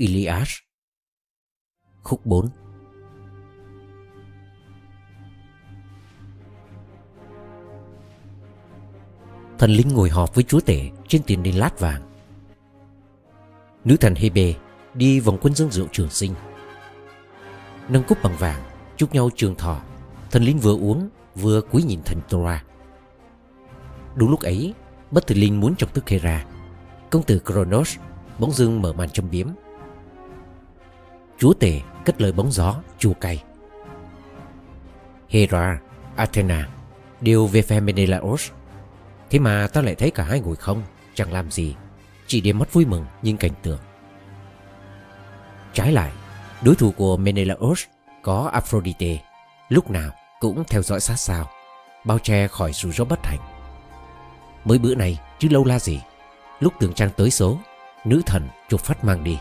Iliad 0.00 0.48
Khúc 2.02 2.26
4 2.26 2.48
Thần 9.58 9.70
linh 9.70 9.88
ngồi 9.88 10.08
họp 10.10 10.34
với 10.34 10.44
chúa 10.44 10.60
tể 10.60 10.90
trên 11.08 11.22
tiền 11.22 11.42
đình 11.42 11.58
lát 11.58 11.80
vàng. 11.80 12.02
Nữ 13.84 13.96
thần 13.96 14.14
Hebe 14.14 14.54
đi 14.94 15.20
vòng 15.20 15.38
quân 15.42 15.54
dương 15.54 15.70
rượu 15.70 15.86
trường 15.92 16.10
sinh. 16.10 16.34
Nâng 17.88 18.02
cúp 18.08 18.22
bằng 18.22 18.36
vàng, 18.38 18.62
Chúc 18.96 19.14
nhau 19.14 19.30
trường 19.36 19.54
thọ. 19.54 19.80
Thần 20.30 20.42
linh 20.42 20.58
vừa 20.58 20.74
uống, 20.74 21.08
vừa 21.34 21.60
cúi 21.60 21.82
nhìn 21.82 22.00
thần 22.04 22.20
Tora 22.28 22.64
Đúng 24.14 24.30
lúc 24.30 24.40
ấy, 24.40 24.74
Bất 25.10 25.26
tử 25.26 25.34
linh 25.34 25.60
muốn 25.60 25.76
chọc 25.76 25.94
tức 25.94 26.08
Hera. 26.08 26.46
Công 27.10 27.22
tử 27.22 27.40
Kronos 27.44 27.96
bỗng 28.38 28.52
dưng 28.52 28.82
mở 28.82 28.92
màn 28.92 29.10
châm 29.10 29.30
biếm. 29.30 29.48
Chúa 31.38 31.52
tể 31.52 31.80
cất 32.04 32.20
lời 32.20 32.32
bóng 32.32 32.52
gió 32.52 32.74
chua 32.98 33.12
cay. 33.12 33.44
Hera, 35.28 35.78
Athena 36.16 36.68
đều 37.20 37.46
về 37.46 37.62
phe 37.62 37.80
Menelaos. 37.80 38.50
Thế 39.30 39.38
mà 39.38 39.68
ta 39.72 39.82
lại 39.82 39.94
thấy 39.94 40.10
cả 40.10 40.24
hai 40.24 40.40
ngồi 40.40 40.56
không 40.56 40.82
Chẳng 41.14 41.32
làm 41.32 41.50
gì 41.50 41.74
Chỉ 42.26 42.40
để 42.40 42.52
mắt 42.52 42.72
vui 42.72 42.84
mừng 42.84 43.06
nhìn 43.22 43.36
cảnh 43.36 43.52
tượng. 43.62 43.78
Trái 45.72 45.92
lại 45.92 46.12
Đối 46.62 46.74
thủ 46.74 46.92
của 46.96 47.16
Menelaos 47.16 47.84
Có 48.22 48.50
Aphrodite 48.52 49.18
Lúc 49.68 49.90
nào 49.90 50.10
cũng 50.40 50.64
theo 50.68 50.82
dõi 50.82 51.00
sát 51.00 51.16
sao 51.16 51.50
Bao 52.04 52.18
che 52.18 52.48
khỏi 52.48 52.72
rủi 52.72 52.92
ro 52.92 53.04
bất 53.04 53.18
hạnh. 53.26 53.40
Mới 54.64 54.78
bữa 54.78 54.94
này 54.94 55.18
chứ 55.38 55.48
lâu 55.50 55.64
la 55.64 55.78
gì 55.78 56.00
Lúc 56.60 56.72
tường 56.80 56.92
trang 56.92 57.10
tới 57.16 57.30
số 57.30 57.58
Nữ 58.04 58.22
thần 58.26 58.48
chụp 58.68 58.80
phát 58.80 59.04
mang 59.04 59.24
đi. 59.24 59.38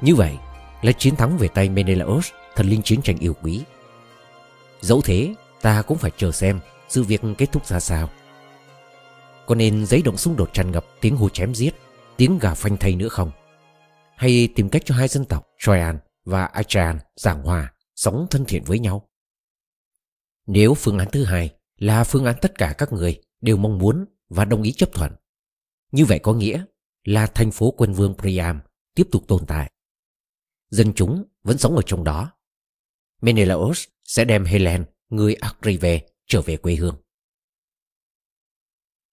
Như 0.00 0.14
vậy 0.14 0.38
là 0.82 0.92
chiến 0.92 1.16
thắng 1.16 1.38
về 1.38 1.48
tay 1.48 1.68
Menelaos, 1.68 2.30
Thần 2.54 2.66
linh 2.66 2.82
chiến 2.82 3.02
tranh 3.02 3.18
yêu 3.18 3.34
quý. 3.42 3.62
Dẫu 4.80 5.00
thế, 5.00 5.34
ta 5.60 5.82
cũng 5.82 5.98
phải 5.98 6.10
chờ 6.16 6.32
xem 6.32 6.60
Sự 6.88 7.02
việc 7.02 7.20
kết 7.38 7.52
thúc 7.52 7.66
ra 7.66 7.80
sao. 7.80 8.10
Có 9.46 9.54
nên 9.54 9.86
giấy 9.86 10.02
động 10.02 10.16
xung 10.16 10.36
đột 10.36 10.50
tràn 10.52 10.70
ngập 10.70 10.86
Tiếng 11.00 11.16
hô 11.16 11.28
chém 11.28 11.54
giết, 11.54 11.74
Tiếng 12.16 12.38
gà 12.38 12.54
phanh 12.54 12.76
thay 12.76 12.96
nữa 12.96 13.08
không? 13.08 13.30
Hay 14.16 14.48
tìm 14.54 14.68
cách 14.68 14.82
cho 14.84 14.94
hai 14.94 15.08
dân 15.08 15.24
tộc, 15.24 15.46
Troyan 15.58 15.98
và 16.24 16.44
Achan 16.44 16.98
giảng 17.16 17.42
hòa, 17.42 17.72
Sống 17.96 18.26
thân 18.30 18.44
thiện 18.44 18.64
với 18.64 18.78
nhau? 18.78 19.08
Nếu 20.46 20.74
phương 20.74 20.98
án 20.98 21.08
thứ 21.12 21.24
hai 21.24 21.50
Là 21.78 22.04
phương 22.04 22.24
án 22.24 22.34
tất 22.40 22.58
cả 22.58 22.74
các 22.78 22.92
người 22.92 23.20
Đều 23.40 23.56
mong 23.56 23.78
muốn 23.78 24.04
và 24.28 24.44
đồng 24.44 24.62
ý 24.62 24.72
chấp 24.72 24.92
thuận, 24.92 25.12
Như 25.92 26.04
vậy 26.04 26.18
có 26.18 26.32
nghĩa 26.32 26.64
là 27.04 27.26
thành 27.26 27.50
phố 27.50 27.70
quân 27.70 27.92
vương 27.92 28.14
Priam 28.18 28.60
tiếp 28.94 29.08
tục 29.12 29.24
tồn 29.28 29.46
tại. 29.46 29.70
Dân 30.70 30.92
chúng 30.94 31.24
vẫn 31.42 31.58
sống 31.58 31.76
ở 31.76 31.82
trong 31.86 32.04
đó. 32.04 32.32
Menelaos 33.20 33.84
sẽ 34.04 34.24
đem 34.24 34.44
Helen, 34.44 34.84
người 35.08 35.34
Akrive, 35.34 36.08
trở 36.26 36.42
về 36.42 36.56
quê 36.56 36.74
hương. 36.74 37.02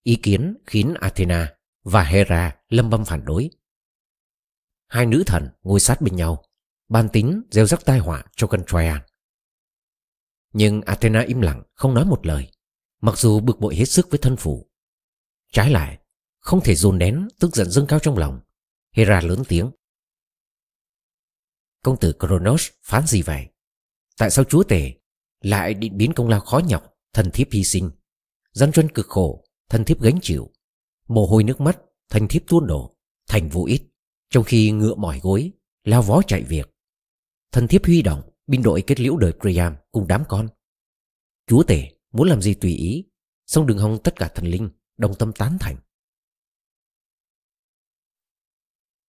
Ý 0.03 0.15
kiến 0.15 0.57
khiến 0.65 0.93
Athena 0.99 1.55
và 1.83 2.03
Hera 2.03 2.55
lâm 2.69 2.89
bâm 2.89 3.05
phản 3.05 3.25
đối. 3.25 3.49
Hai 4.87 5.05
nữ 5.05 5.23
thần 5.25 5.49
ngồi 5.61 5.79
sát 5.79 6.01
bên 6.01 6.15
nhau, 6.15 6.43
ban 6.89 7.09
tính 7.09 7.41
gieo 7.51 7.65
rắc 7.65 7.85
tai 7.85 7.99
họa 7.99 8.23
cho 8.35 8.47
cân 8.47 8.63
Troian. 8.67 9.01
Nhưng 10.53 10.81
Athena 10.81 11.21
im 11.21 11.41
lặng, 11.41 11.63
không 11.73 11.93
nói 11.93 12.05
một 12.05 12.25
lời, 12.25 12.51
mặc 13.01 13.17
dù 13.17 13.39
bực 13.39 13.59
bội 13.59 13.75
hết 13.75 13.85
sức 13.85 14.09
với 14.09 14.19
thân 14.19 14.37
phụ. 14.37 14.71
Trái 15.51 15.71
lại, 15.71 15.99
không 16.39 16.61
thể 16.63 16.75
dồn 16.75 16.97
nén 16.97 17.27
tức 17.39 17.55
giận 17.55 17.69
dâng 17.69 17.87
cao 17.87 17.99
trong 17.99 18.17
lòng 18.17 18.39
Hera 18.91 19.21
lớn 19.21 19.43
tiếng 19.47 19.71
Công 21.83 21.97
tử 21.99 22.13
Kronos 22.19 22.67
phán 22.83 23.07
gì 23.07 23.21
vậy? 23.21 23.47
Tại 24.17 24.29
sao 24.29 24.45
chúa 24.45 24.63
tể 24.63 24.93
Lại 25.41 25.73
định 25.73 25.97
biến 25.97 26.13
công 26.13 26.27
lao 26.27 26.39
khó 26.39 26.59
nhọc 26.59 26.93
Thần 27.13 27.31
thiếp 27.31 27.51
hy 27.51 27.63
sinh? 27.63 27.91
Dân 28.53 28.71
truân 28.71 28.89
cực 28.89 29.07
khổ 29.07 29.45
Thần 29.69 29.83
thiếp 29.85 30.01
gánh 30.01 30.19
chịu. 30.21 30.51
Mồ 31.07 31.25
hôi 31.25 31.43
nước 31.43 31.61
mắt 31.61 31.79
Thần 32.09 32.27
thiếp 32.27 32.41
tuôn 32.47 32.67
đổ 32.67 32.93
Thành 33.27 33.49
vô 33.49 33.65
ít, 33.65 33.81
Trong 34.29 34.43
khi 34.43 34.71
ngựa 34.71 34.95
mỏi 34.95 35.19
gối 35.23 35.51
Lao 35.83 36.01
vó 36.01 36.21
chạy 36.27 36.43
việc. 36.43 36.75
Thần 37.51 37.67
thiếp 37.67 37.85
huy 37.85 38.01
động 38.01 38.21
Binh 38.47 38.63
đội 38.63 38.81
kết 38.87 38.99
liễu 38.99 39.17
đời 39.17 39.33
Priam 39.41 39.75
Cùng 39.91 40.07
đám 40.07 40.23
con. 40.27 40.47
Chúa 41.47 41.63
tể 41.63 41.91
muốn 42.11 42.27
làm 42.27 42.41
gì 42.41 42.53
tùy 42.53 42.71
ý 42.71 43.05
Xong 43.45 43.67
đừng 43.67 43.77
hòng 43.77 43.97
tất 44.03 44.15
cả 44.15 44.31
thần 44.35 44.45
linh 44.45 44.69
Đồng 44.97 45.15
tâm 45.15 45.33
tán 45.33 45.57
thành. 45.59 45.77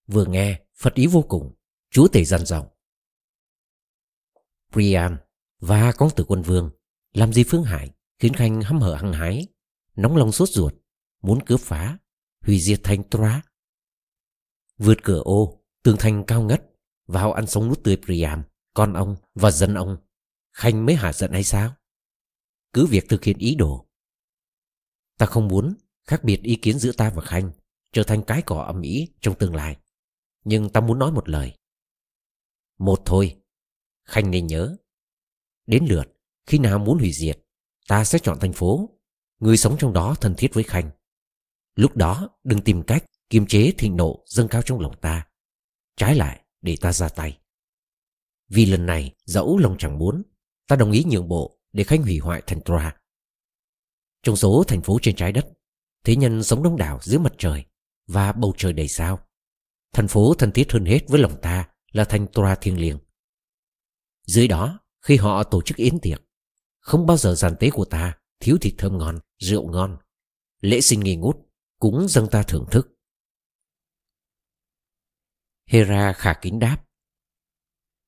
Vừa 0.06 0.25
nghe 0.25 0.61
Phật 0.75 0.95
ý 0.95 1.06
vô 1.06 1.23
cùng. 1.29 1.55
Chúa 1.91 2.09
tể 2.09 2.25
dằn 2.25 2.47
giọng 2.47 2.66
Priam, 4.72 5.16
và 5.60 5.93
con 5.93 6.10
tử 6.16 6.25
quân 6.25 6.43
vương, 6.43 6.71
Làm 7.12 7.32
gì 7.32 7.44
phương 7.44 7.65
hại 7.65 7.91
Khiến 8.19 8.34
Khanh 8.34 8.62
hăm 8.62 8.81
hở 8.81 8.94
hăng 8.94 9.12
hái, 9.12 9.47
Nóng 9.97 10.16
lòng 10.16 10.32
sốt 10.32 10.49
ruột, 10.49 10.75
Muốn 11.22 11.44
cướp 11.47 11.60
phá, 11.60 11.99
Hủy 12.41 12.60
diệt 12.60 12.81
thành 12.84 13.09
Troa. 13.10 13.43
Vượt 14.78 14.99
cửa 15.03 15.22
ô, 15.25 15.65
Tường 15.82 15.97
thành 15.99 16.25
cao 16.26 16.43
ngất 16.43 16.62
Vào 17.06 17.32
ăn 17.32 17.47
sống 17.47 17.69
nút 17.69 17.84
tươi 17.84 17.97
Priam, 18.05 18.43
Con 18.75 18.93
ông 18.93 19.16
và 19.34 19.50
dân 19.50 19.75
ông. 19.75 19.97
Khanh 20.53 20.87
mới 20.87 20.94
hạ 20.94 21.12
giận 21.12 21.32
hay 21.32 21.44
sao? 21.44 21.75
Cứ 22.72 22.87
việc 22.87 23.09
thực 23.09 23.25
hiện 23.25 23.38
ý 23.38 23.55
đồ. 23.55 23.88
Ta 25.19 25.26
không 25.26 25.49
muốn 25.49 25.75
khác 26.05 26.25
biệt 26.25 26.43
ý 26.43 26.56
kiến 26.56 26.78
giữa 26.78 26.93
ta 26.93 27.10
và 27.10 27.22
Khanh, 27.22 27.50
trở 27.93 28.03
thành 28.03 28.22
cái 28.22 28.43
cỏ 28.43 28.62
âm 28.62 28.82
ý 28.82 29.09
trong 29.20 29.34
tương 29.38 29.55
lai. 29.55 29.76
Nhưng 30.44 30.69
ta 30.69 30.81
muốn 30.81 30.99
nói 30.99 31.12
một 31.12 31.28
lời. 31.28 31.58
Một 32.78 33.03
thôi. 33.05 33.37
Khanh 34.05 34.31
nên 34.31 34.47
nhớ. 34.47 34.77
Đến 35.66 35.87
lượt, 35.89 36.05
Khi 36.47 36.59
nào 36.59 36.78
muốn 36.78 36.99
hủy 36.99 37.12
diệt, 37.12 37.44
Ta 37.89 38.05
sẽ 38.05 38.19
chọn 38.19 38.39
thành 38.41 38.53
phố. 38.53 38.89
Người 39.41 39.56
sống 39.56 39.77
trong 39.78 39.93
đó 39.93 40.15
thân 40.21 40.34
thiết 40.39 40.55
với 40.55 40.65
Khanh. 40.65 40.91
Lúc 41.75 41.97
đó, 41.97 42.28
đừng 42.44 42.61
tìm 42.61 42.83
cách 42.83 43.05
Kiềm 43.31 43.47
chế 43.47 43.72
thịnh 43.78 43.97
nộ 43.97 44.25
dâng 44.27 44.49
cao 44.49 44.62
trong 44.62 44.81
lòng 44.81 44.94
ta. 45.00 45.27
Trái 45.97 46.15
lại, 46.15 46.44
để 46.61 46.77
ta 46.81 46.93
ra 46.93 47.09
tay. 47.09 47.38
Vì 48.49 48.67
lần 48.67 48.87
này, 48.87 49.15
dẫu 49.25 49.59
lòng 49.59 49.77
chẳng 49.78 49.99
muốn, 49.99 50.22
Ta 50.69 50.77
đồng 50.77 50.93
ý 50.93 51.05
nhượng 51.05 51.28
bộ 51.28 51.59
Để 51.72 51.84
Khanh 51.84 52.03
hủy 52.03 52.19
hoại 52.19 52.43
thành 52.47 52.61
Troa. 52.62 52.97
Trong 54.22 54.37
số 54.37 54.65
thành 54.69 54.83
phố 54.83 54.99
trên 55.03 55.17
trái 55.17 55.33
đất, 55.33 55.47
Thế 56.05 56.17
nhân 56.17 56.43
sống 56.43 56.62
đông 56.62 56.77
đảo 56.77 56.99
dưới 57.03 57.19
mặt 57.19 57.33
trời 57.38 57.65
Và 58.06 58.33
bầu 58.33 58.55
trời 58.56 58.72
đầy 58.72 58.88
sao. 58.88 59.19
Thành 59.93 60.09
phố 60.09 60.34
thân 60.34 60.53
thiết 60.53 60.72
hơn 60.72 60.84
hết 60.84 61.09
với 61.09 61.21
lòng 61.21 61.41
ta 61.43 61.69
là 61.93 62.04
thành 62.04 62.26
tòa 62.32 62.54
thiêng 62.54 62.81
liêng. 62.81 62.99
Dưới 64.26 64.49
đó, 64.49 64.81
khi 65.00 65.16
họ 65.16 65.43
tổ 65.43 65.62
chức 65.62 65.76
yến 65.76 66.00
tiệc, 66.00 66.22
không 66.78 67.06
bao 67.06 67.16
giờ 67.16 67.34
giàn 67.34 67.56
tế 67.60 67.71
của 67.71 67.84
ta 67.84 68.19
thiếu 68.41 68.59
thịt 68.60 68.75
thơm 68.78 68.99
ngon, 68.99 69.19
rượu 69.38 69.71
ngon. 69.71 69.99
Lễ 70.60 70.81
sinh 70.81 71.00
nghi 71.00 71.16
ngút, 71.16 71.37
cũng 71.78 72.09
dâng 72.09 72.28
ta 72.31 72.43
thưởng 72.43 72.66
thức. 72.71 72.88
Hera 75.66 76.12
khả 76.12 76.34
kính 76.43 76.59
đáp. 76.59 76.84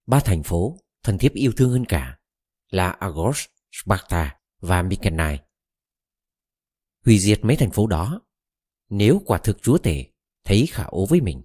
Ba 0.07 0.21
thành 0.21 0.43
phố, 0.43 0.77
thần 1.03 1.19
thiếp 1.19 1.33
yêu 1.33 1.53
thương 1.57 1.71
hơn 1.71 1.85
cả, 1.89 2.19
là 2.71 2.91
Argos, 2.91 3.45
Sparta 3.73 4.39
và 4.61 4.83
Mykenai. 4.83 5.41
Hủy 7.05 7.19
diệt 7.19 7.45
mấy 7.45 7.57
thành 7.57 7.71
phố 7.71 7.87
đó, 7.87 8.21
nếu 8.89 9.23
quả 9.27 9.39
thực 9.39 9.63
chúa 9.63 9.79
tể 9.79 10.05
thấy 10.45 10.67
khả 10.71 10.85
ố 10.85 11.07
với 11.07 11.21
mình, 11.21 11.43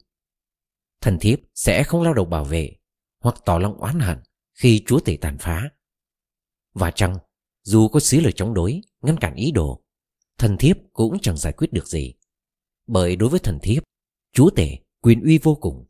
thần 1.06 1.20
thiếp 1.20 1.40
sẽ 1.56 1.84
không 1.84 2.02
lao 2.02 2.14
đầu 2.14 2.26
bảo 2.26 2.44
vệ 2.44 2.76
hoặc 3.20 3.36
tỏ 3.46 3.58
lòng 3.58 3.78
oán 3.78 4.00
hận 4.00 4.18
khi 4.54 4.84
chúa 4.88 5.00
tể 5.00 5.18
tàn 5.22 5.38
phá. 5.40 5.70
Và 6.74 6.92
chăng, 6.92 7.18
dù 7.64 7.88
có 7.88 8.00
xí 8.00 8.20
lời 8.20 8.32
chống 8.36 8.54
đối, 8.54 8.82
ngăn 9.02 9.18
cản 9.18 9.36
ý 9.36 9.52
đồ, 9.52 9.84
thần 10.38 10.58
thiếp 10.58 10.78
cũng 10.94 11.18
chẳng 11.22 11.38
giải 11.38 11.54
quyết 11.54 11.74
được 11.74 11.88
gì. 11.88 12.14
Bởi 12.88 13.16
đối 13.16 13.30
với 13.30 13.40
thần 13.40 13.60
thiếp, 13.62 13.84
chúa 14.34 14.50
tể 14.50 14.78
quyền 15.02 15.22
uy 15.22 15.38
vô 15.44 15.56
cùng. 15.56 15.86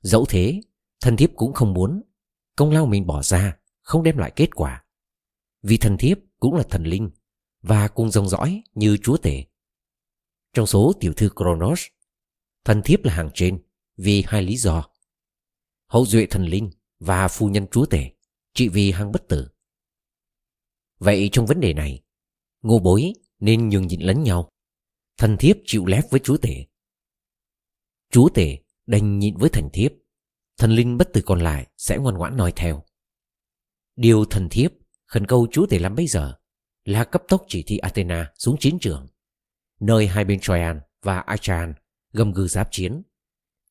Dẫu 0.00 0.24
thế, 0.28 0.60
thần 1.00 1.16
thiếp 1.16 1.30
cũng 1.36 1.52
không 1.52 1.72
muốn 1.72 2.02
công 2.56 2.70
lao 2.70 2.86
mình 2.86 3.06
bỏ 3.06 3.22
ra 3.22 3.56
không 3.82 4.02
đem 4.02 4.18
lại 4.18 4.32
kết 4.36 4.54
quả. 4.54 4.84
Vì 5.62 5.76
thần 5.76 5.96
thiếp 5.98 6.18
cũng 6.38 6.54
là 6.54 6.62
thần 6.70 6.84
linh 6.84 7.10
và 7.62 7.88
cùng 7.88 8.10
dòng 8.10 8.28
dõi 8.28 8.62
như 8.74 8.96
chúa 9.02 9.16
tể. 9.16 9.44
Trong 10.52 10.66
số 10.66 10.92
tiểu 11.00 11.12
thư 11.12 11.30
Kronos, 11.36 11.84
thần 12.64 12.82
thiếp 12.84 13.04
là 13.04 13.14
hàng 13.14 13.30
trên 13.34 13.65
vì 13.96 14.24
hai 14.26 14.42
lý 14.42 14.56
do. 14.56 14.84
Hậu 15.86 16.06
duệ 16.06 16.26
thần 16.26 16.44
linh 16.44 16.70
và 16.98 17.28
phu 17.28 17.48
nhân 17.48 17.66
chúa 17.70 17.86
tể 17.86 18.10
chỉ 18.54 18.68
vì 18.68 18.92
hang 18.92 19.12
bất 19.12 19.28
tử. 19.28 19.48
Vậy 20.98 21.28
trong 21.32 21.46
vấn 21.46 21.60
đề 21.60 21.72
này, 21.72 22.02
ngô 22.62 22.78
bối 22.78 23.12
nên 23.40 23.68
nhường 23.68 23.86
nhịn 23.86 24.00
lẫn 24.00 24.22
nhau. 24.22 24.48
Thần 25.16 25.36
thiếp 25.36 25.56
chịu 25.66 25.86
lép 25.86 26.04
với 26.10 26.20
chúa 26.24 26.36
tể. 26.36 26.66
Chúa 28.10 28.28
tể 28.28 28.58
đành 28.86 29.18
nhịn 29.18 29.36
với 29.36 29.50
thần 29.50 29.68
thiếp. 29.72 29.92
Thần 30.58 30.70
linh 30.70 30.96
bất 30.96 31.12
tử 31.12 31.22
còn 31.26 31.40
lại 31.40 31.66
sẽ 31.76 31.98
ngoan 31.98 32.14
ngoãn 32.14 32.36
nói 32.36 32.52
theo. 32.56 32.82
Điều 33.96 34.24
thần 34.24 34.48
thiếp 34.50 34.72
khẩn 35.06 35.26
cầu 35.26 35.46
chúa 35.52 35.66
tể 35.66 35.78
làm 35.78 35.94
bây 35.94 36.06
giờ 36.06 36.34
là 36.84 37.04
cấp 37.04 37.22
tốc 37.28 37.44
chỉ 37.48 37.62
thị 37.66 37.78
Athena 37.78 38.32
xuống 38.38 38.56
chiến 38.60 38.78
trường, 38.80 39.06
nơi 39.80 40.06
hai 40.06 40.24
bên 40.24 40.40
Troyan 40.40 40.80
và 41.02 41.18
Achaean 41.18 41.74
gầm 42.12 42.32
gừ 42.32 42.48
giáp 42.48 42.68
chiến 42.70 43.02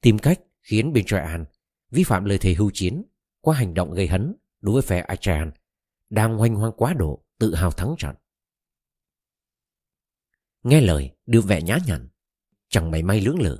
tìm 0.01 0.19
cách 0.19 0.39
khiến 0.63 0.94
bên 0.94 1.06
Troyan 1.06 1.45
vi 1.92 2.03
phạm 2.03 2.25
lời 2.25 2.38
thề 2.38 2.53
hưu 2.53 2.71
chiến 2.74 3.03
qua 3.42 3.56
hành 3.56 3.74
động 3.74 3.94
gây 3.94 4.07
hấn 4.07 4.36
đối 4.62 4.74
với 4.74 4.81
phe 4.81 5.00
Achaean 5.00 5.51
đang 6.09 6.38
hoành 6.38 6.56
hoang 6.56 6.74
quá 6.77 6.94
độ 6.94 7.25
tự 7.39 7.56
hào 7.56 7.71
thắng 7.71 7.95
trận. 7.97 8.15
Nghe 10.63 10.81
lời 10.81 11.12
đưa 11.25 11.42
vẻ 11.42 11.62
nhã 11.62 11.77
nhặn, 11.88 12.09
chẳng 12.69 12.92
mảy 12.92 13.03
may 13.03 13.21
lưỡng 13.21 13.39
lự. 13.39 13.59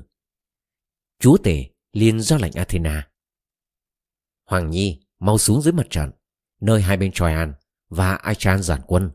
Chúa 1.20 1.38
tể 1.38 1.70
liền 1.94 2.22
ra 2.22 2.38
lệnh 2.38 2.54
Athena. 2.54 3.10
Hoàng 4.46 4.70
Nhi 4.70 5.00
mau 5.20 5.38
xuống 5.38 5.62
dưới 5.62 5.74
mặt 5.74 5.88
trận, 5.90 6.12
nơi 6.62 6.82
hai 6.82 6.98
bên 6.98 7.12
Troyan 7.12 7.54
và 7.90 8.16
Achan 8.16 8.62
giản 8.62 8.82
quân, 8.88 9.12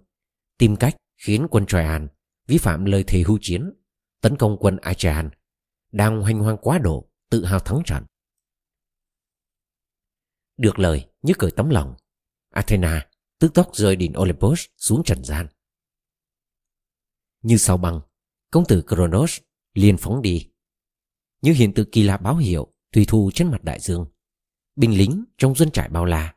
tìm 0.59 0.77
cách 0.77 0.97
khiến 1.17 1.47
quân 1.51 1.67
Troyan 1.67 2.09
vi 2.47 2.59
phạm 2.59 2.85
lời 2.85 3.05
thề 3.07 3.23
hưu 3.27 3.39
chiến, 3.41 3.73
tấn 4.21 4.37
công 4.37 4.57
quân 4.61 4.77
Achan 4.77 5.31
đang 5.93 6.23
hoành 6.23 6.39
hoang 6.39 6.57
quá 6.57 6.79
độ 6.79 7.10
tự 7.31 7.45
hào 7.45 7.61
thắng 7.61 7.83
trận. 7.87 8.05
Được 10.57 10.79
lời 10.79 11.09
như 11.23 11.33
cười 11.39 11.51
tấm 11.51 11.71
lòng, 11.71 11.95
Athena 12.51 13.11
tức 13.39 13.55
tốc 13.55 13.71
rơi 13.75 13.97
đỉnh 13.97 14.13
Olympus 14.19 14.65
xuống 14.77 15.03
trần 15.05 15.25
gian. 15.25 15.47
Như 17.43 17.57
sao 17.57 17.77
băng, 17.77 18.01
công 18.51 18.65
tử 18.69 18.83
Kronos 18.87 19.39
liền 19.75 19.97
phóng 19.97 20.23
đi. 20.23 20.51
Như 21.43 21.53
hiện 21.53 21.75
tượng 21.75 21.91
kỳ 21.93 22.03
lạ 22.03 22.17
báo 22.17 22.37
hiệu 22.37 22.75
tùy 22.93 23.05
thu 23.09 23.31
trên 23.35 23.51
mặt 23.51 23.65
đại 23.65 23.81
dương. 23.81 24.07
Binh 24.77 24.99
lính 24.99 25.25
trong 25.39 25.55
dân 25.55 25.71
trại 25.71 25.89
bao 25.89 26.05
la. 26.05 26.35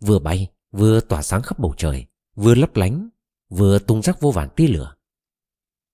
Vừa 0.00 0.18
bay, 0.18 0.52
vừa 0.70 1.00
tỏa 1.00 1.22
sáng 1.22 1.42
khắp 1.42 1.58
bầu 1.58 1.74
trời, 1.76 2.06
vừa 2.34 2.54
lấp 2.54 2.76
lánh, 2.76 3.08
vừa 3.48 3.78
tung 3.78 4.02
rắc 4.02 4.20
vô 4.20 4.30
vàn 4.30 4.48
tia 4.56 4.66
lửa. 4.66 4.94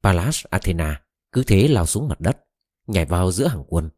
Pallas 0.02 0.44
Athena 0.50 1.04
cứ 1.32 1.42
thế 1.46 1.68
lao 1.68 1.86
xuống 1.86 2.08
mặt 2.08 2.20
đất, 2.20 2.47
nhảy 2.88 3.04
vào 3.04 3.32
giữa 3.32 3.46
hàng 3.46 3.64
quân. 3.68 3.90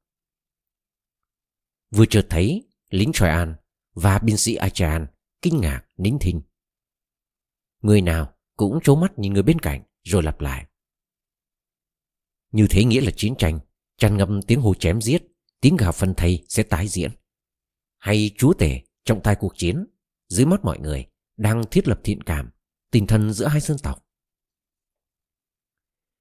Vừa 1.91 2.07
chợt 2.07 2.27
thấy 2.31 2.69
lính 2.91 3.13
Troyan 3.13 3.57
và 3.95 4.19
binh 4.19 4.37
sĩ 4.37 4.55
Achan 4.55 5.07
kinh 5.43 5.61
ngạc 5.61 5.87
nín 5.97 6.19
thinh. 6.21 6.43
Người 7.81 8.01
nào 8.01 8.35
cũng 8.57 8.79
trố 8.83 8.97
mắt 8.97 9.19
nhìn 9.19 9.33
người 9.33 9.43
bên 9.43 9.59
cạnh 9.59 9.83
rồi 10.03 10.23
lặp 10.23 10.41
lại. 10.41 10.67
Như 12.53 12.67
thế 12.71 12.85
nghĩa 12.85 13.01
là 13.01 13.11
chiến 13.17 13.35
tranh, 13.39 13.61
tràn 13.97 14.17
ngập 14.17 14.29
tiếng 14.47 14.61
hô 14.61 14.75
chém 14.75 15.01
giết, 15.01 15.23
tiếng 15.61 15.77
gào 15.77 15.93
phân 15.93 16.15
thây 16.15 16.45
sẽ 16.49 16.63
tái 16.63 16.89
diễn. 16.89 17.11
Hay 17.99 18.31
chúa 18.39 18.53
tể 18.53 18.81
trọng 19.05 19.23
tài 19.23 19.37
cuộc 19.37 19.53
chiến, 19.57 19.87
dưới 20.29 20.47
mắt 20.47 20.65
mọi 20.65 20.79
người, 20.79 21.07
đang 21.37 21.65
thiết 21.71 21.89
lập 21.89 22.01
thiện 22.05 22.23
cảm, 22.23 22.51
tình 22.91 23.07
thân 23.07 23.33
giữa 23.33 23.47
hai 23.47 23.61
dân 23.61 23.77
tộc. 23.83 24.07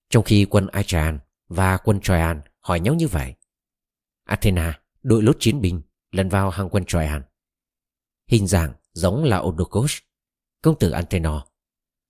Trong 0.10 0.24
khi 0.24 0.45
quân 0.50 0.68
Achan 0.68 1.19
và 1.48 1.77
quân 1.77 2.00
Troyan 2.01 2.42
hỏi 2.60 2.80
nhau 2.80 2.96
như 2.96 3.08
vậy, 3.08 3.36
Athena 4.24 4.82
đội 5.04 5.24
lốt 5.24 5.38
chiến 5.40 5.62
binh 5.62 5.82
lần 6.12 6.30
vào 6.30 6.50
hàng 6.50 6.70
quân 6.70 6.86
Troyan. 6.86 7.22
Hình 8.28 8.48
dạng 8.48 8.74
giống 8.92 9.24
là 9.24 9.40
Odokos, 9.40 9.98
công 10.62 10.80
tử 10.80 10.92
Antenor. 10.92 11.42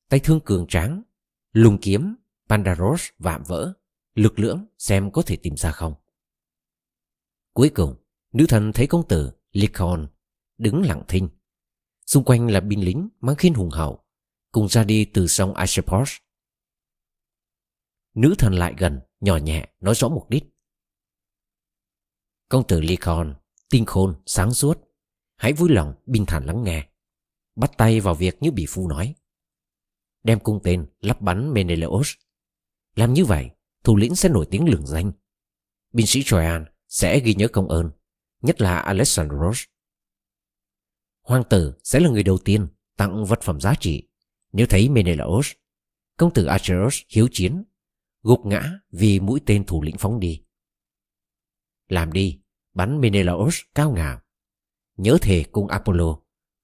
Tay 0.09 0.19
thương 0.19 0.39
cường 0.39 0.67
tráng, 0.67 1.03
lùng 1.51 1.77
kiếm, 1.81 2.15
Pandaros 2.49 3.07
vạm 3.17 3.43
vỡ, 3.43 3.73
lực 4.15 4.39
lưỡng 4.39 4.65
xem 4.77 5.11
có 5.11 5.21
thể 5.21 5.35
tìm 5.35 5.57
ra 5.57 5.71
không. 5.71 5.93
Cuối 7.53 7.69
cùng, 7.69 7.95
nữ 8.31 8.45
thần 8.49 8.71
thấy 8.73 8.87
công 8.87 9.07
tử 9.07 9.31
Lycon 9.51 10.07
đứng 10.57 10.81
lặng 10.81 11.03
thinh. 11.07 11.29
Xung 12.05 12.23
quanh 12.23 12.51
là 12.51 12.59
binh 12.59 12.85
lính 12.85 13.09
mang 13.19 13.35
khiên 13.35 13.53
hùng 13.53 13.69
hậu, 13.69 14.05
cùng 14.51 14.69
ra 14.69 14.83
đi 14.83 15.05
từ 15.05 15.27
sông 15.27 15.53
Aschepos. 15.53 16.11
Nữ 18.13 18.35
thần 18.37 18.53
lại 18.53 18.73
gần, 18.77 18.99
nhỏ 19.19 19.37
nhẹ, 19.37 19.69
nói 19.79 19.95
rõ 19.95 20.09
mục 20.09 20.29
đích. 20.29 20.43
Công 22.49 22.67
tử 22.67 22.81
Lycon 22.81 23.35
tinh 23.69 23.85
khôn, 23.85 24.21
sáng 24.25 24.53
suốt, 24.53 24.77
hãy 25.35 25.53
vui 25.53 25.69
lòng 25.69 25.93
bình 26.05 26.25
thản 26.25 26.45
lắng 26.45 26.63
nghe. 26.63 26.89
Bắt 27.55 27.71
tay 27.77 27.99
vào 27.99 28.15
việc 28.15 28.37
như 28.41 28.51
bị 28.51 28.65
phu 28.69 28.87
nói. 28.87 29.15
Đem 30.23 30.39
cung 30.39 30.59
tên 30.63 30.87
lắp 31.01 31.21
bắn 31.21 31.53
Menelaos. 31.53 32.13
Làm 32.95 33.13
như 33.13 33.25
vậy, 33.25 33.49
thủ 33.83 33.95
lĩnh 33.95 34.15
sẽ 34.15 34.29
nổi 34.29 34.47
tiếng 34.51 34.69
lừng 34.69 34.87
danh. 34.87 35.11
Binh 35.91 36.07
sĩ 36.07 36.23
Troyan 36.25 36.65
sẽ 36.87 37.19
ghi 37.19 37.33
nhớ 37.33 37.47
công 37.47 37.69
ơn, 37.69 37.91
nhất 38.41 38.61
là 38.61 38.79
Alexandros. 38.79 39.63
Hoàng 41.21 41.43
tử 41.49 41.73
sẽ 41.83 41.99
là 41.99 42.09
người 42.09 42.23
đầu 42.23 42.37
tiên 42.37 42.67
tặng 42.97 43.25
vật 43.25 43.41
phẩm 43.41 43.61
giá 43.61 43.73
trị 43.79 44.09
nếu 44.51 44.67
thấy 44.67 44.89
Menelaos, 44.89 45.51
công 46.17 46.33
tử 46.33 46.45
archeros 46.45 47.01
hiếu 47.09 47.27
chiến, 47.31 47.63
gục 48.21 48.45
ngã 48.45 48.79
vì 48.91 49.19
mũi 49.19 49.39
tên 49.45 49.65
thủ 49.65 49.81
lĩnh 49.81 49.97
phóng 49.97 50.19
đi. 50.19 50.43
Làm 51.87 52.13
đi, 52.13 52.41
bắn 52.73 53.01
Menelaos 53.01 53.59
cao 53.75 53.91
ngạo. 53.91 54.21
Nhớ 54.97 55.17
thề 55.21 55.43
cung 55.51 55.67
Apollo, 55.67 56.19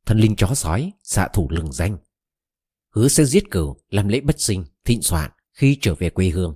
thần 0.06 0.18
linh 0.18 0.36
chó 0.36 0.56
sói, 0.56 0.92
xạ 1.04 1.28
thủ 1.34 1.48
lừng 1.50 1.72
danh. 1.72 1.98
Hứa 2.96 3.08
sẽ 3.08 3.26
giết 3.26 3.44
cửu, 3.52 3.78
làm 3.90 4.08
lễ 4.08 4.22
bất 4.22 4.40
sinh, 4.40 4.66
thịnh 4.86 5.02
soạn 5.02 5.32
khi 5.52 5.78
trở 5.82 5.96
về 5.96 6.10
quê 6.10 6.30
hương, 6.30 6.56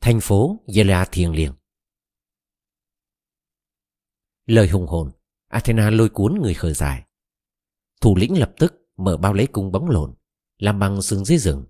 thành 0.00 0.20
phố 0.20 0.64
Yela 0.76 1.04
thiêng 1.12 1.32
liêng. 1.32 1.54
Lời 4.46 4.68
hùng 4.68 4.86
hồn, 4.86 5.12
Athena 5.48 5.90
lôi 5.90 6.08
cuốn 6.08 6.38
người 6.42 6.54
khởi 6.54 6.74
dài. 6.74 7.04
Thủ 8.00 8.16
lĩnh 8.16 8.38
lập 8.38 8.52
tức 8.58 8.74
mở 8.96 9.16
bao 9.16 9.32
lấy 9.32 9.46
cung 9.46 9.72
bóng 9.72 9.90
lộn, 9.90 10.14
làm 10.58 10.78
bằng 10.78 11.02
sừng 11.02 11.24
dưới 11.24 11.38
rừng. 11.38 11.64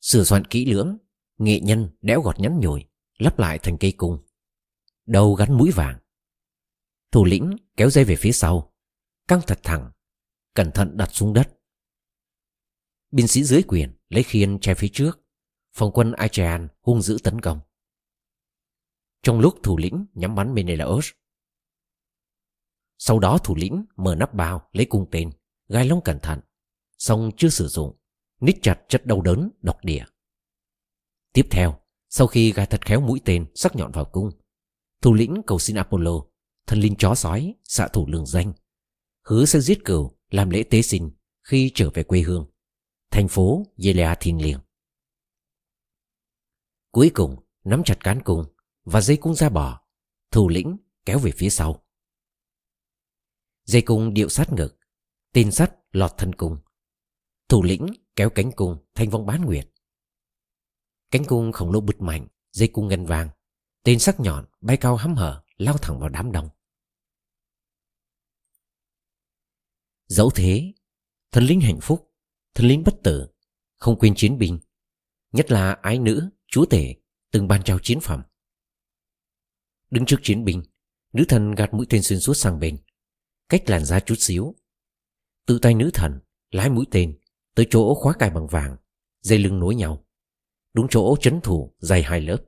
Sửa 0.00 0.24
soạn 0.24 0.44
kỹ 0.44 0.66
lưỡng, 0.66 0.98
nghệ 1.38 1.60
nhân 1.60 1.90
đẽo 2.02 2.20
gọt 2.20 2.40
nhắn 2.40 2.60
nhồi, 2.60 2.84
lắp 3.18 3.38
lại 3.38 3.58
thành 3.58 3.78
cây 3.78 3.92
cung 3.92 4.18
đầu 5.10 5.34
gắn 5.34 5.58
mũi 5.58 5.70
vàng. 5.70 5.98
Thủ 7.12 7.24
lĩnh 7.24 7.56
kéo 7.76 7.90
dây 7.90 8.04
về 8.04 8.16
phía 8.16 8.32
sau, 8.32 8.74
căng 9.28 9.40
thật 9.46 9.60
thẳng, 9.62 9.90
cẩn 10.54 10.70
thận 10.72 10.96
đặt 10.96 11.08
xuống 11.12 11.32
đất. 11.32 11.58
Binh 13.10 13.28
sĩ 13.28 13.44
dưới 13.44 13.62
quyền 13.68 13.92
lấy 14.08 14.22
khiên 14.22 14.58
che 14.60 14.74
phía 14.74 14.88
trước, 14.92 15.20
phòng 15.72 15.90
quân 15.94 16.12
Achean 16.12 16.68
hung 16.80 17.02
dữ 17.02 17.18
tấn 17.22 17.40
công. 17.40 17.60
Trong 19.22 19.40
lúc 19.40 19.54
thủ 19.62 19.76
lĩnh 19.76 20.06
nhắm 20.14 20.34
bắn 20.34 20.54
Menelaos, 20.54 21.10
sau 22.98 23.18
đó 23.18 23.38
thủ 23.44 23.56
lĩnh 23.56 23.84
mở 23.96 24.14
nắp 24.14 24.34
bao 24.34 24.68
lấy 24.72 24.86
cung 24.86 25.06
tên, 25.10 25.30
gai 25.68 25.84
lông 25.84 26.00
cẩn 26.04 26.18
thận, 26.20 26.40
xong 26.98 27.30
chưa 27.36 27.48
sử 27.48 27.68
dụng, 27.68 27.99
nít 28.40 28.56
chặt 28.62 28.80
chất 28.88 29.06
đau 29.06 29.20
đớn 29.20 29.50
độc 29.62 29.84
địa. 29.84 30.04
Tiếp 31.32 31.46
theo, 31.50 31.80
sau 32.08 32.26
khi 32.26 32.52
gai 32.52 32.66
thật 32.66 32.80
khéo 32.86 33.00
mũi 33.00 33.20
tên 33.24 33.46
sắc 33.54 33.76
nhọn 33.76 33.92
vào 33.92 34.04
cung, 34.04 34.30
Thủ 35.00 35.14
lĩnh 35.14 35.42
cầu 35.46 35.58
xin 35.58 35.76
Apollo, 35.76 36.24
thần 36.66 36.80
linh 36.80 36.96
chó 36.98 37.14
sói, 37.14 37.54
xạ 37.64 37.88
thủ 37.92 38.06
lường 38.06 38.26
danh. 38.26 38.52
Hứa 39.24 39.44
sẽ 39.44 39.60
giết 39.60 39.84
cừu, 39.84 40.18
làm 40.30 40.50
lễ 40.50 40.62
tế 40.62 40.82
sinh 40.82 41.10
khi 41.42 41.72
trở 41.74 41.90
về 41.90 42.02
quê 42.02 42.20
hương, 42.20 42.50
thành 43.10 43.28
phố 43.28 43.66
Yelea 43.84 44.14
thiêng 44.14 44.42
liêng. 44.42 44.60
Cuối 46.90 47.10
cùng, 47.14 47.36
nắm 47.64 47.82
chặt 47.84 47.96
cán 48.00 48.22
cung 48.22 48.44
và 48.84 49.00
dây 49.00 49.16
cung 49.16 49.34
ra 49.34 49.48
bỏ, 49.48 49.80
thủ 50.30 50.48
lĩnh 50.48 50.76
kéo 51.04 51.18
về 51.18 51.30
phía 51.30 51.50
sau. 51.50 51.84
Dây 53.64 53.82
cung 53.82 54.14
điệu 54.14 54.28
sát 54.28 54.52
ngực, 54.52 54.78
tên 55.32 55.50
sắt 55.50 55.74
lọt 55.92 56.12
thân 56.18 56.34
cung. 56.34 56.58
Thủ 57.48 57.62
lĩnh 57.62 57.86
kéo 58.16 58.30
cánh 58.30 58.52
cung 58.52 58.76
thành 58.94 59.10
vong 59.10 59.26
bán 59.26 59.44
nguyệt. 59.44 59.68
Cánh 61.10 61.24
cung 61.24 61.52
khổng 61.52 61.70
lồ 61.70 61.80
bứt 61.80 62.00
mạnh, 62.00 62.28
dây 62.52 62.68
cung 62.68 62.88
ngân 62.88 63.06
vàng, 63.06 63.30
Tên 63.82 63.98
sắc 63.98 64.20
nhọn 64.20 64.46
bay 64.60 64.76
cao 64.76 64.96
hăm 64.96 65.14
hở 65.14 65.44
lao 65.56 65.78
thẳng 65.78 66.00
vào 66.00 66.08
đám 66.08 66.32
đông. 66.32 66.48
Dẫu 70.06 70.30
thế, 70.34 70.72
thần 71.32 71.44
linh 71.44 71.60
hạnh 71.60 71.78
phúc, 71.82 72.14
thần 72.54 72.66
linh 72.66 72.82
bất 72.84 72.94
tử, 73.02 73.28
không 73.76 73.98
quên 73.98 74.14
chiến 74.16 74.38
binh, 74.38 74.58
nhất 75.32 75.50
là 75.50 75.72
ái 75.72 75.98
nữ, 75.98 76.30
chúa 76.46 76.66
tể, 76.66 76.94
từng 77.30 77.48
ban 77.48 77.62
trao 77.62 77.78
chiến 77.82 78.00
phẩm. 78.00 78.22
Đứng 79.90 80.06
trước 80.06 80.20
chiến 80.22 80.44
binh, 80.44 80.62
nữ 81.12 81.24
thần 81.28 81.54
gạt 81.54 81.74
mũi 81.74 81.86
tên 81.90 82.02
xuyên 82.02 82.20
suốt 82.20 82.34
sang 82.34 82.60
bên, 82.60 82.78
cách 83.48 83.62
làn 83.66 83.84
ra 83.84 84.00
chút 84.00 84.16
xíu. 84.18 84.54
Tự 85.46 85.58
tay 85.58 85.74
nữ 85.74 85.90
thần 85.94 86.20
lái 86.50 86.70
mũi 86.70 86.86
tên 86.90 87.18
tới 87.60 87.66
chỗ 87.70 87.94
khóa 87.94 88.14
cài 88.18 88.30
bằng 88.30 88.46
vàng, 88.46 88.76
dây 89.20 89.38
lưng 89.38 89.58
nối 89.58 89.74
nhau, 89.74 90.06
đúng 90.72 90.86
chỗ 90.90 91.16
chấn 91.20 91.40
thủ 91.40 91.74
dày 91.78 92.02
hai 92.02 92.20
lớp. 92.20 92.44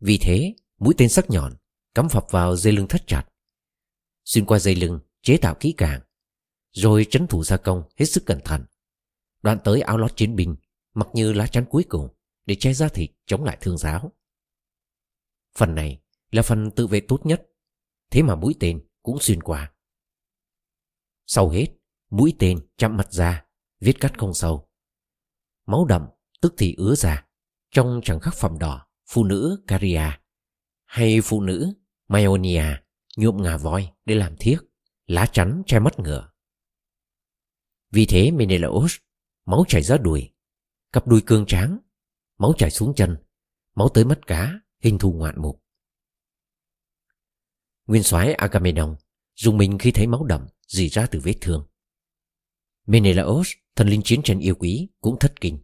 Vì 0.00 0.18
thế, 0.22 0.54
mũi 0.78 0.94
tên 0.98 1.08
sắc 1.08 1.30
nhọn 1.30 1.52
cắm 1.94 2.08
phập 2.08 2.30
vào 2.30 2.56
dây 2.56 2.72
lưng 2.72 2.86
thắt 2.88 3.06
chặt. 3.06 3.24
Xuyên 4.24 4.46
qua 4.46 4.58
dây 4.58 4.74
lưng 4.74 5.00
chế 5.20 5.36
tạo 5.36 5.54
kỹ 5.60 5.74
càng, 5.76 6.00
rồi 6.72 7.06
chấn 7.10 7.26
thủ 7.26 7.44
gia 7.44 7.56
công 7.56 7.82
hết 7.98 8.06
sức 8.06 8.26
cẩn 8.26 8.40
thận. 8.44 8.64
Đoạn 9.42 9.58
tới 9.64 9.80
áo 9.80 9.98
lót 9.98 10.16
chiến 10.16 10.36
binh, 10.36 10.56
mặc 10.94 11.08
như 11.14 11.32
lá 11.32 11.46
chắn 11.46 11.64
cuối 11.70 11.84
cùng 11.88 12.08
để 12.46 12.54
che 12.54 12.74
ra 12.74 12.88
thịt 12.88 13.10
chống 13.26 13.44
lại 13.44 13.58
thương 13.60 13.78
giáo. 13.78 14.12
Phần 15.56 15.74
này 15.74 16.02
là 16.30 16.42
phần 16.42 16.70
tự 16.70 16.86
vệ 16.86 17.00
tốt 17.00 17.26
nhất, 17.26 17.50
thế 18.10 18.22
mà 18.22 18.34
mũi 18.34 18.54
tên 18.60 18.86
cũng 19.02 19.18
xuyên 19.20 19.42
qua. 19.42 19.72
Sau 21.26 21.48
hết, 21.48 21.81
mũi 22.12 22.34
tên 22.38 22.58
chạm 22.76 22.96
mặt 22.96 23.12
ra, 23.12 23.44
vết 23.80 24.00
cắt 24.00 24.18
không 24.18 24.34
sâu. 24.34 24.68
Máu 25.66 25.84
đậm 25.84 26.06
tức 26.40 26.54
thì 26.58 26.74
ứa 26.78 26.94
ra, 26.94 27.26
trong 27.70 28.00
chẳng 28.04 28.20
khắc 28.20 28.34
phẩm 28.34 28.58
đỏ 28.58 28.86
phụ 29.06 29.24
nữ 29.24 29.64
Caria 29.66 30.02
hay 30.84 31.20
phụ 31.24 31.40
nữ 31.40 31.72
Maionia 32.08 32.64
nhuộm 33.16 33.42
ngà 33.42 33.56
voi 33.56 33.92
để 34.04 34.14
làm 34.14 34.36
thiếc, 34.36 34.58
lá 35.06 35.26
chắn 35.26 35.62
che 35.66 35.78
mắt 35.78 35.98
ngựa. 35.98 36.30
Vì 37.90 38.06
thế 38.06 38.30
Menelaos 38.30 38.96
máu 39.46 39.64
chảy 39.68 39.82
ra 39.82 39.96
đùi, 39.96 40.30
cặp 40.92 41.06
đùi 41.06 41.20
cương 41.26 41.46
tráng, 41.46 41.78
máu 42.38 42.52
chảy 42.58 42.70
xuống 42.70 42.94
chân, 42.94 43.16
máu 43.74 43.88
tới 43.88 44.04
mắt 44.04 44.26
cá, 44.26 44.60
hình 44.80 44.98
thù 44.98 45.12
ngoạn 45.12 45.42
mục. 45.42 45.64
Nguyên 47.86 48.02
soái 48.02 48.34
Agamemnon 48.34 48.96
dùng 49.34 49.56
mình 49.56 49.78
khi 49.78 49.92
thấy 49.92 50.06
máu 50.06 50.24
đậm 50.24 50.46
dì 50.68 50.88
ra 50.88 51.06
từ 51.06 51.20
vết 51.22 51.34
thương. 51.40 51.71
Menelaos, 52.86 53.50
thần 53.76 53.88
linh 53.88 54.00
chiến 54.04 54.22
tranh 54.22 54.40
yêu 54.40 54.54
quý, 54.54 54.88
cũng 55.00 55.18
thất 55.18 55.40
kinh. 55.40 55.58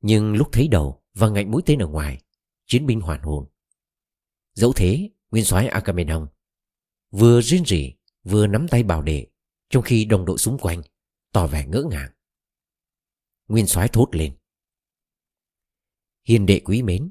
Nhưng 0.00 0.32
lúc 0.32 0.48
thấy 0.52 0.68
đầu 0.68 1.04
và 1.14 1.28
ngạnh 1.28 1.50
mũi 1.50 1.62
tên 1.66 1.78
ở 1.78 1.86
ngoài, 1.86 2.22
chiến 2.66 2.86
binh 2.86 3.00
hoàn 3.00 3.22
hồn. 3.22 3.48
Dẫu 4.52 4.72
thế, 4.72 5.10
nguyên 5.30 5.44
soái 5.44 5.68
Agamemnon 5.68 6.28
vừa 7.10 7.40
rên 7.42 7.64
rỉ 7.64 7.94
vừa 8.22 8.46
nắm 8.46 8.68
tay 8.68 8.82
bảo 8.82 9.02
đệ, 9.02 9.26
trong 9.70 9.82
khi 9.82 10.04
đồng 10.04 10.24
đội 10.24 10.38
xung 10.38 10.58
quanh 10.58 10.82
tỏ 11.32 11.46
vẻ 11.46 11.66
ngỡ 11.66 11.84
ngàng. 11.90 12.10
Nguyên 13.48 13.66
soái 13.66 13.88
thốt 13.88 14.08
lên. 14.12 14.36
Hiền 16.24 16.46
đệ 16.46 16.60
quý 16.60 16.82
mến, 16.82 17.10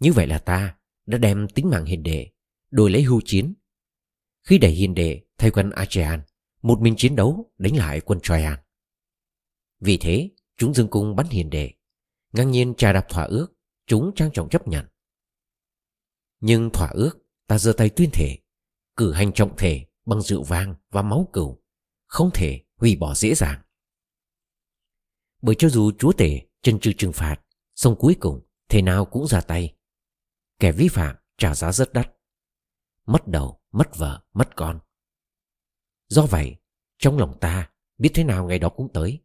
như 0.00 0.12
vậy 0.12 0.26
là 0.26 0.38
ta 0.38 0.78
đã 1.06 1.18
đem 1.18 1.48
tính 1.48 1.70
mạng 1.70 1.84
hiền 1.84 2.02
đệ 2.02 2.30
đổi 2.70 2.90
lấy 2.90 3.02
hưu 3.02 3.20
chiến. 3.24 3.54
Khi 4.42 4.58
đẩy 4.58 4.70
hiền 4.70 4.94
đệ 4.94 5.20
thay 5.38 5.50
quân 5.50 5.70
ASEAN, 5.70 6.22
một 6.62 6.80
mình 6.80 6.94
chiến 6.96 7.16
đấu 7.16 7.52
đánh 7.58 7.76
lại 7.76 8.00
quân 8.00 8.20
Troyan. 8.22 8.58
Vì 9.80 9.96
thế, 9.96 10.30
chúng 10.56 10.74
dương 10.74 10.88
cung 10.88 11.16
bắn 11.16 11.26
hiền 11.26 11.50
đệ, 11.50 11.72
ngang 12.32 12.50
nhiên 12.50 12.74
trà 12.74 12.92
đạp 12.92 13.06
thỏa 13.08 13.24
ước, 13.24 13.46
chúng 13.86 14.12
trang 14.16 14.30
trọng 14.32 14.48
chấp 14.48 14.68
nhận. 14.68 14.86
Nhưng 16.40 16.70
thỏa 16.70 16.88
ước, 16.88 17.18
ta 17.46 17.58
giơ 17.58 17.72
tay 17.72 17.90
tuyên 17.90 18.10
thể, 18.12 18.38
cử 18.96 19.12
hành 19.12 19.32
trọng 19.32 19.56
thể 19.56 19.86
bằng 20.06 20.22
rượu 20.22 20.42
vang 20.42 20.74
và 20.90 21.02
máu 21.02 21.28
cừu, 21.32 21.62
không 22.06 22.30
thể 22.34 22.64
hủy 22.76 22.96
bỏ 22.96 23.14
dễ 23.14 23.34
dàng. 23.34 23.62
Bởi 25.42 25.54
cho 25.58 25.68
dù 25.68 25.92
chúa 25.98 26.12
tể 26.12 26.40
chân 26.62 26.80
trừ 26.80 26.92
trừng 26.98 27.12
phạt, 27.12 27.36
xong 27.74 27.96
cuối 27.98 28.16
cùng 28.20 28.46
thế 28.68 28.82
nào 28.82 29.04
cũng 29.04 29.26
ra 29.26 29.40
tay. 29.40 29.76
Kẻ 30.58 30.72
vi 30.72 30.88
phạm 30.88 31.16
trả 31.38 31.54
giá 31.54 31.72
rất 31.72 31.92
đắt. 31.92 32.14
Mất 33.06 33.28
đầu, 33.28 33.62
mất 33.72 33.96
vợ, 33.96 34.24
mất 34.32 34.56
con. 34.56 34.80
Do 36.12 36.26
vậy, 36.26 36.56
trong 36.98 37.18
lòng 37.18 37.38
ta 37.40 37.70
biết 37.98 38.10
thế 38.14 38.24
nào 38.24 38.46
ngày 38.46 38.58
đó 38.58 38.68
cũng 38.68 38.88
tới. 38.92 39.20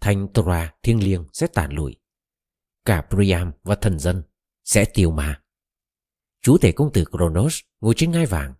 Thành 0.00 0.28
Tora 0.34 0.74
thiêng 0.82 1.04
liêng 1.04 1.24
sẽ 1.32 1.46
tàn 1.46 1.72
lụi. 1.72 1.96
Cả 2.84 3.06
Priam 3.10 3.52
và 3.62 3.74
thần 3.74 3.98
dân 3.98 4.22
sẽ 4.64 4.84
tiêu 4.84 5.10
mà. 5.10 5.42
Chúa 6.42 6.58
tể 6.58 6.72
công 6.72 6.92
tử 6.92 7.04
Kronos 7.10 7.60
ngồi 7.80 7.94
trên 7.96 8.10
ngai 8.10 8.26
vàng 8.26 8.54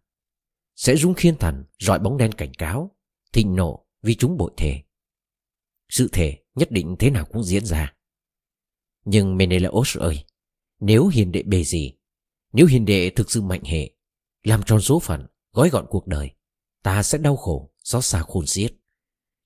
sẽ 0.77 0.97
rung 0.97 1.15
khiên 1.15 1.37
thần 1.37 1.65
rọi 1.79 1.99
bóng 1.99 2.17
đen 2.17 2.33
cảnh 2.33 2.55
cáo 2.55 2.97
thịnh 3.33 3.57
nộ 3.57 3.87
vì 4.03 4.15
chúng 4.15 4.37
bội 4.37 4.51
thề 4.57 4.83
sự 5.89 6.09
thể 6.13 6.45
nhất 6.55 6.71
định 6.71 6.97
thế 6.99 7.11
nào 7.11 7.25
cũng 7.33 7.45
diễn 7.45 7.65
ra 7.65 7.95
nhưng 9.05 9.37
Menelaos 9.37 9.99
ơi 9.99 10.25
nếu 10.81 11.07
hiền 11.07 11.33
đệ 11.33 11.43
bề 11.43 11.65
gì 11.65 11.93
nếu 12.53 12.67
hiền 12.67 12.85
đệ 12.85 13.11
thực 13.11 13.31
sự 13.31 13.43
mạnh 13.43 13.63
hệ 13.65 13.91
làm 14.43 14.63
tròn 14.63 14.81
số 14.81 14.99
phận 14.99 15.27
gói 15.53 15.69
gọn 15.69 15.87
cuộc 15.89 16.07
đời 16.07 16.31
ta 16.83 17.03
sẽ 17.03 17.19
đau 17.19 17.37
khổ 17.37 17.75
xót 17.85 18.05
xa 18.05 18.23
khôn 18.23 18.47
xiết 18.47 18.75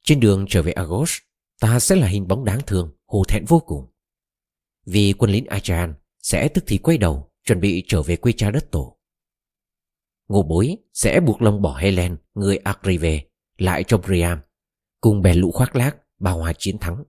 trên 0.05 0.21
đường 0.21 0.47
trở 0.49 0.63
về 0.63 0.73
Argos 0.73 1.13
ta 1.61 1.81
sẽ 1.81 1.97
là 1.97 2.07
hình 2.07 2.29
bóng 2.29 2.45
đáng 2.45 2.61
thương 2.67 2.97
hồ 3.07 3.25
thẹn 3.29 3.45
vô 3.49 3.61
cùng 3.61 3.93
vì 4.87 5.13
quân 5.13 5.31
lính 5.31 5.47
Achan 5.47 5.95
sẽ 6.23 6.49
tức 6.49 6.65
thì 6.67 6.79
quay 6.79 6.99
đầu 6.99 7.33
chuẩn 7.45 7.61
bị 7.61 7.85
trở 7.89 8.03
về 8.03 8.17
quê 8.17 8.33
cha 8.33 8.51
đất 8.51 8.71
tổ 8.71 8.97
Ngô 10.29 10.43
bối 10.43 10.77
sẽ 10.93 11.21
buộc 11.21 11.43
lòng 11.43 11.63
bỏ 11.63 11.77
Helen, 11.77 12.17
người 12.35 12.57
Agrive, 12.57 13.25
lại 13.59 13.85
cho 13.87 13.99
Priam, 13.99 14.41
cùng 15.01 15.23
bè 15.23 15.35
lũ 15.35 15.51
khoác 15.51 15.77
lác, 15.77 15.97
bao 16.19 16.39
hòa 16.39 16.53
chiến 16.59 16.79
thắng. 16.79 17.05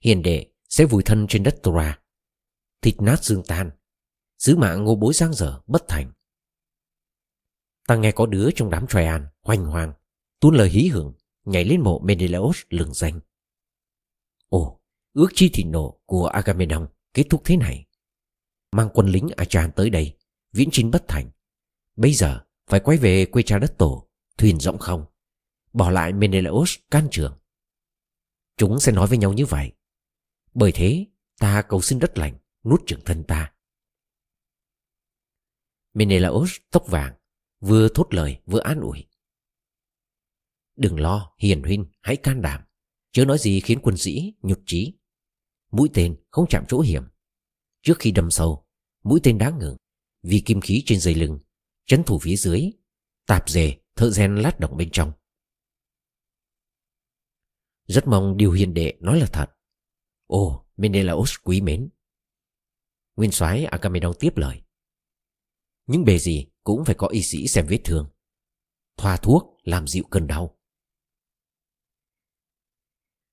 Hiền 0.00 0.22
đệ 0.22 0.46
sẽ 0.68 0.84
vùi 0.84 1.02
thân 1.02 1.26
trên 1.28 1.42
đất 1.42 1.56
Tora, 1.62 1.98
thịt 2.82 2.94
nát 3.00 3.24
xương 3.24 3.42
tan, 3.46 3.70
sứ 4.38 4.56
mạng 4.56 4.84
ngô 4.84 4.96
bối 4.96 5.14
giang 5.14 5.32
dở 5.32 5.60
bất 5.66 5.88
thành. 5.88 6.12
Ta 7.88 7.96
nghe 7.96 8.12
có 8.12 8.26
đứa 8.26 8.50
trong 8.54 8.70
đám 8.70 8.86
Troyan 8.86 9.26
hoành 9.42 9.64
hoàng, 9.64 9.92
tuôn 10.40 10.54
lời 10.54 10.68
hí 10.68 10.88
hưởng, 10.88 11.14
nhảy 11.44 11.64
lên 11.64 11.80
mộ 11.80 11.98
Menelaos 11.98 12.62
lừng 12.68 12.94
danh. 12.94 13.20
Ồ, 14.48 14.80
ước 15.12 15.28
chi 15.34 15.50
thì 15.52 15.64
nổ 15.64 16.00
của 16.06 16.26
Agamemnon 16.26 16.88
kết 17.14 17.24
thúc 17.30 17.42
thế 17.44 17.56
này. 17.56 17.86
Mang 18.72 18.88
quân 18.94 19.08
lính 19.08 19.28
Achan 19.36 19.72
tới 19.72 19.90
đây, 19.90 20.16
viễn 20.52 20.68
chinh 20.72 20.90
bất 20.90 21.08
thành, 21.08 21.30
Bây 21.98 22.12
giờ 22.12 22.44
phải 22.66 22.80
quay 22.80 22.98
về 22.98 23.26
quê 23.26 23.42
cha 23.42 23.58
đất 23.58 23.78
tổ 23.78 24.08
Thuyền 24.36 24.60
rộng 24.60 24.78
không 24.78 25.06
Bỏ 25.72 25.90
lại 25.90 26.12
Menelaos 26.12 26.76
can 26.90 27.08
trường 27.10 27.38
Chúng 28.56 28.80
sẽ 28.80 28.92
nói 28.92 29.06
với 29.06 29.18
nhau 29.18 29.32
như 29.32 29.46
vậy 29.46 29.72
Bởi 30.54 30.72
thế 30.72 31.06
ta 31.38 31.62
cầu 31.62 31.80
xin 31.80 31.98
đất 31.98 32.18
lành 32.18 32.38
Nuốt 32.64 32.80
trưởng 32.86 33.00
thân 33.04 33.24
ta 33.24 33.52
Menelaos 35.94 36.56
tóc 36.70 36.86
vàng 36.86 37.17
Vừa 37.60 37.88
thốt 37.88 38.14
lời 38.14 38.40
vừa 38.46 38.60
an 38.60 38.80
ủi 38.80 39.04
Đừng 40.76 41.00
lo 41.00 41.34
hiền 41.38 41.62
huynh 41.62 41.86
hãy 42.00 42.16
can 42.16 42.42
đảm 42.42 42.62
Chớ 43.12 43.24
nói 43.24 43.38
gì 43.38 43.60
khiến 43.60 43.78
quân 43.82 43.96
sĩ 43.96 44.34
nhục 44.42 44.58
trí 44.66 44.98
Mũi 45.70 45.88
tên 45.94 46.16
không 46.30 46.46
chạm 46.48 46.64
chỗ 46.68 46.80
hiểm 46.80 47.02
Trước 47.82 47.98
khi 47.98 48.10
đâm 48.10 48.30
sâu 48.30 48.66
Mũi 49.02 49.20
tên 49.22 49.38
đáng 49.38 49.58
ngừng 49.58 49.76
Vì 50.22 50.42
kim 50.46 50.60
khí 50.60 50.82
trên 50.86 51.00
dây 51.00 51.14
lưng 51.14 51.38
chấn 51.88 52.04
thủ 52.04 52.18
phía 52.18 52.36
dưới, 52.36 52.70
tạp 53.26 53.48
dề, 53.48 53.76
thợ 53.96 54.10
rèn 54.10 54.36
lát 54.36 54.60
động 54.60 54.76
bên 54.76 54.88
trong. 54.92 55.12
Rất 57.84 58.06
mong 58.06 58.36
điều 58.36 58.52
hiền 58.52 58.74
đệ 58.74 58.98
nói 59.00 59.20
là 59.20 59.26
thật. 59.26 59.46
Ồ, 60.26 60.66
Menelaos 60.76 61.34
quý 61.42 61.60
mến. 61.60 61.90
Nguyên 63.16 63.30
soái 63.30 63.64
Agamemnon 63.64 64.12
tiếp 64.20 64.36
lời. 64.36 64.62
Những 65.86 66.04
bề 66.04 66.18
gì 66.18 66.46
cũng 66.68 66.84
phải 66.84 66.94
có 66.94 67.06
y 67.06 67.22
sĩ 67.22 67.48
xem 67.48 67.66
vết 67.68 67.78
thương. 67.84 68.10
Thoa 68.96 69.16
thuốc 69.16 69.56
làm 69.62 69.86
dịu 69.86 70.04
cơn 70.10 70.26
đau. 70.26 70.58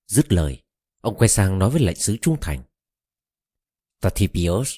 Dứt 0.08 0.34
lời, 0.34 0.64
ông 1.02 1.18
quay 1.18 1.28
sang 1.30 1.60
nói 1.60 1.70
với 1.70 1.82
lệnh 1.82 1.96
sứ 1.96 2.18
trung 2.22 2.38
thành. 2.42 2.64
"Tatipios, 4.02 4.76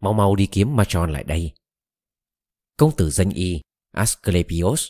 mau 0.00 0.12
mau 0.12 0.36
đi 0.36 0.48
kiếm 0.52 0.76
Machon 0.76 1.12
lại 1.12 1.24
đây 1.24 1.54
công 2.76 2.96
tử 2.96 3.10
danh 3.10 3.30
y 3.30 3.60
Asclepios 3.92 4.88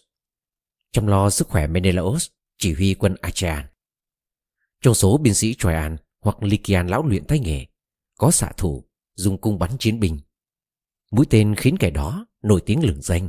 chăm 0.93 1.07
lo 1.07 1.31
sức 1.31 1.49
khỏe 1.49 1.67
Menelaos 1.67 2.29
chỉ 2.59 2.75
huy 2.75 2.95
quân 2.95 3.17
Achaean. 3.21 3.67
Trong 4.81 4.95
số 4.95 5.19
binh 5.19 5.35
sĩ 5.35 5.55
Troyan 5.55 5.97
hoặc 6.21 6.43
Lycian 6.43 6.87
lão 6.87 7.07
luyện 7.07 7.27
tay 7.27 7.38
nghề 7.38 7.67
có 8.19 8.31
xạ 8.31 8.53
thủ 8.57 8.88
dùng 9.15 9.41
cung 9.41 9.59
bắn 9.59 9.71
chiến 9.79 10.00
binh. 10.00 10.21
Mũi 11.11 11.27
tên 11.31 11.55
khiến 11.55 11.77
kẻ 11.79 11.91
đó 11.91 12.27
nổi 12.42 12.62
tiếng 12.66 12.85
lừng 12.85 13.02
danh, 13.02 13.28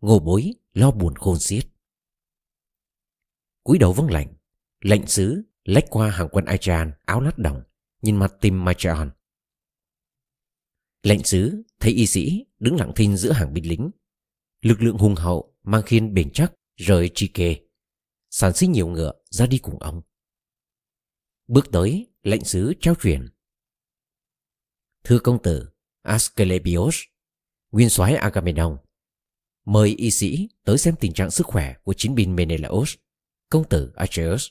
ngô 0.00 0.18
bối 0.18 0.52
lo 0.72 0.90
buồn 0.90 1.14
khôn 1.16 1.38
xiết. 1.38 1.66
cúi 3.62 3.78
đầu 3.78 3.92
vâng 3.92 4.10
lạnh 4.10 4.34
lệnh 4.84 5.06
sứ 5.06 5.42
lách 5.64 5.84
qua 5.90 6.10
hàng 6.10 6.28
quân 6.32 6.44
Achaean 6.44 6.92
áo 7.04 7.20
lát 7.20 7.38
đồng, 7.38 7.62
nhìn 8.02 8.16
mặt 8.16 8.32
Tim 8.40 8.64
Machaon. 8.64 9.10
Lệnh 11.02 11.24
sứ 11.24 11.62
thấy 11.80 11.92
y 11.92 12.06
sĩ 12.06 12.44
đứng 12.58 12.76
lặng 12.76 12.92
thinh 12.96 13.16
giữa 13.16 13.32
hàng 13.32 13.52
binh 13.54 13.68
lính. 13.68 13.90
Lực 14.60 14.82
lượng 14.82 14.98
hùng 14.98 15.14
hậu 15.14 15.54
mang 15.62 15.82
khiên 15.82 16.14
bền 16.14 16.30
chắc 16.32 16.52
rời 16.76 17.10
Chike, 17.14 17.60
sản 18.30 18.52
sinh 18.52 18.72
nhiều 18.72 18.88
ngựa 18.88 19.12
ra 19.30 19.46
đi 19.46 19.58
cùng 19.58 19.78
ông. 19.78 20.02
Bước 21.46 21.66
tới, 21.72 22.06
lệnh 22.22 22.44
sứ 22.44 22.74
trao 22.80 22.94
truyền. 22.94 23.28
Thưa 25.04 25.18
công 25.18 25.42
tử, 25.42 25.68
Asclepios, 26.02 26.96
nguyên 27.74 27.90
soái 27.90 28.14
Agamemnon, 28.14 28.76
mời 29.64 29.94
y 29.98 30.10
sĩ 30.10 30.48
tới 30.64 30.78
xem 30.78 30.94
tình 31.00 31.12
trạng 31.12 31.30
sức 31.30 31.46
khỏe 31.46 31.74
của 31.84 31.94
chiến 31.96 32.14
binh 32.14 32.36
Menelaos, 32.36 32.94
công 33.48 33.68
tử 33.68 33.92
Acheus, 33.96 34.48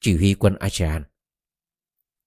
chỉ 0.00 0.16
huy 0.16 0.34
quân 0.34 0.54
Achean. 0.54 1.04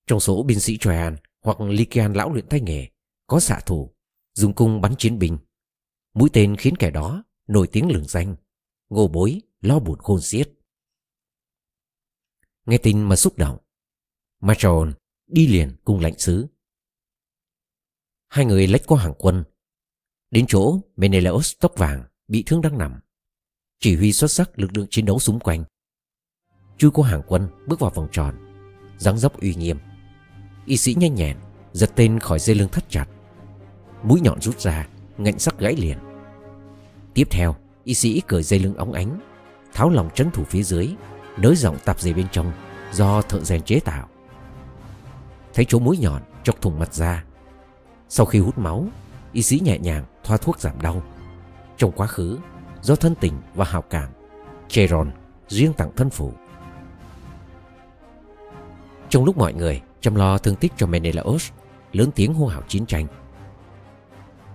Trong 0.08 0.20
số 0.20 0.44
binh 0.44 0.60
sĩ 0.60 0.78
Troyan 0.78 1.16
hoặc 1.42 1.62
Lycian 1.62 2.14
lão 2.14 2.34
luyện 2.34 2.48
tay 2.50 2.62
nghề 2.62 2.88
có 3.28 3.40
xạ 3.40 3.60
thủ 3.66 3.96
dùng 4.34 4.54
cung 4.54 4.82
bắn 4.82 4.96
chiến 4.98 5.20
binh. 5.20 5.38
Mũi 6.14 6.30
tên 6.34 6.56
khiến 6.56 6.76
kẻ 6.78 6.92
đó 6.92 7.24
nổi 7.48 7.68
tiếng 7.72 7.92
lừng 7.92 8.06
danh, 8.08 8.36
ngô 8.90 9.08
bối, 9.08 9.42
lo 9.62 9.80
buồn 9.80 10.00
khôn 10.00 10.22
xiết. 10.22 10.50
Nghe 12.66 12.78
tin 12.78 13.02
mà 13.02 13.16
xúc 13.16 13.38
động, 13.38 13.58
Matron 14.40 14.94
đi 15.28 15.48
liền 15.48 15.76
cùng 15.84 16.00
lãnh 16.00 16.20
sứ. 16.20 16.48
Hai 18.28 18.46
người 18.46 18.68
lách 18.68 18.82
qua 18.88 19.02
hàng 19.02 19.14
quân, 19.18 19.44
đến 20.32 20.46
chỗ 20.48 20.80
Menelaos 20.96 21.54
tóc 21.60 21.72
vàng 21.78 22.04
bị 22.28 22.44
thương 22.46 22.62
đang 22.62 22.78
nằm. 22.78 23.00
Chỉ 23.80 23.96
huy 23.96 24.14
xuất 24.14 24.32
sắc 24.32 24.60
lực 24.60 24.78
lượng 24.78 24.88
chiến 24.90 25.06
đấu 25.06 25.20
xung 25.20 25.40
quanh. 25.40 25.64
Chui 26.78 26.92
qua 26.92 27.10
hàng 27.10 27.22
quân 27.28 27.48
bước 27.68 27.80
vào 27.80 27.92
vòng 27.96 28.08
tròn, 28.12 28.36
dáng 28.98 29.18
dấp 29.18 29.40
uy 29.42 29.56
nghiêm. 29.56 29.78
Y 30.68 30.78
sĩ 30.78 30.96
nhanh 31.00 31.16
nhẹn 31.16 31.38
Giật 31.74 31.92
tên 31.96 32.20
khỏi 32.20 32.40
dây 32.40 32.56
lưng 32.56 32.70
thắt 32.72 32.90
chặt 32.90 33.06
Mũi 34.04 34.22
nhọn 34.22 34.42
rút 34.42 34.60
ra 34.60 34.88
Ngạnh 35.18 35.40
sắc 35.40 35.60
gãy 35.60 35.76
liền 35.76 35.98
Tiếp 37.14 37.28
theo 37.32 37.56
Y 37.84 37.94
sĩ 37.94 38.22
cởi 38.28 38.44
dây 38.44 38.60
lưng 38.60 38.76
óng 38.76 38.94
ánh 38.94 39.20
Tháo 39.74 39.90
lòng 39.90 40.10
trấn 40.16 40.32
thủ 40.32 40.44
phía 40.44 40.64
dưới 40.64 40.90
Nới 41.38 41.56
rộng 41.56 41.78
tạp 41.86 42.02
dề 42.02 42.14
bên 42.14 42.28
trong 42.32 42.52
Do 42.92 43.22
thợ 43.22 43.40
rèn 43.40 43.62
chế 43.62 43.80
tạo 43.80 44.08
Thấy 45.54 45.66
chỗ 45.68 45.80
mũi 45.80 45.98
nhọn 45.98 46.22
chọc 46.44 46.62
thủng 46.62 46.80
mặt 46.80 46.94
ra 46.94 47.24
Sau 48.10 48.26
khi 48.26 48.40
hút 48.40 48.58
máu 48.58 48.88
Y 49.34 49.42
sĩ 49.42 49.60
nhẹ 49.60 49.80
nhàng 49.80 50.06
thoa 50.28 50.38
thuốc 50.38 50.60
giảm 50.60 50.82
đau. 50.82 51.02
Trong 51.78 51.92
quá 51.92 52.08
khứ, 52.08 52.40
Do 52.82 52.96
thân 52.96 53.16
tình 53.16 53.34
và 53.56 53.66
hào 53.66 53.82
cảm, 53.82 54.10
Cheron 54.68 55.12
riêng 55.48 55.74
tặng 55.74 55.92
thân 55.96 56.10
phụ. 56.10 56.34
Trong 59.10 59.26
lúc 59.26 59.38
mọi 59.38 59.54
người 59.54 59.82
chăm 60.02 60.16
lo 60.16 60.38
thương 60.38 60.56
tích 60.56 60.74
cho 60.78 60.88
Menelaos, 60.88 61.52
Lớn 61.94 62.12
tiếng 62.16 62.34
hô 62.34 62.48
hào 62.48 62.62
chiến 62.68 62.86
tranh. 62.86 63.08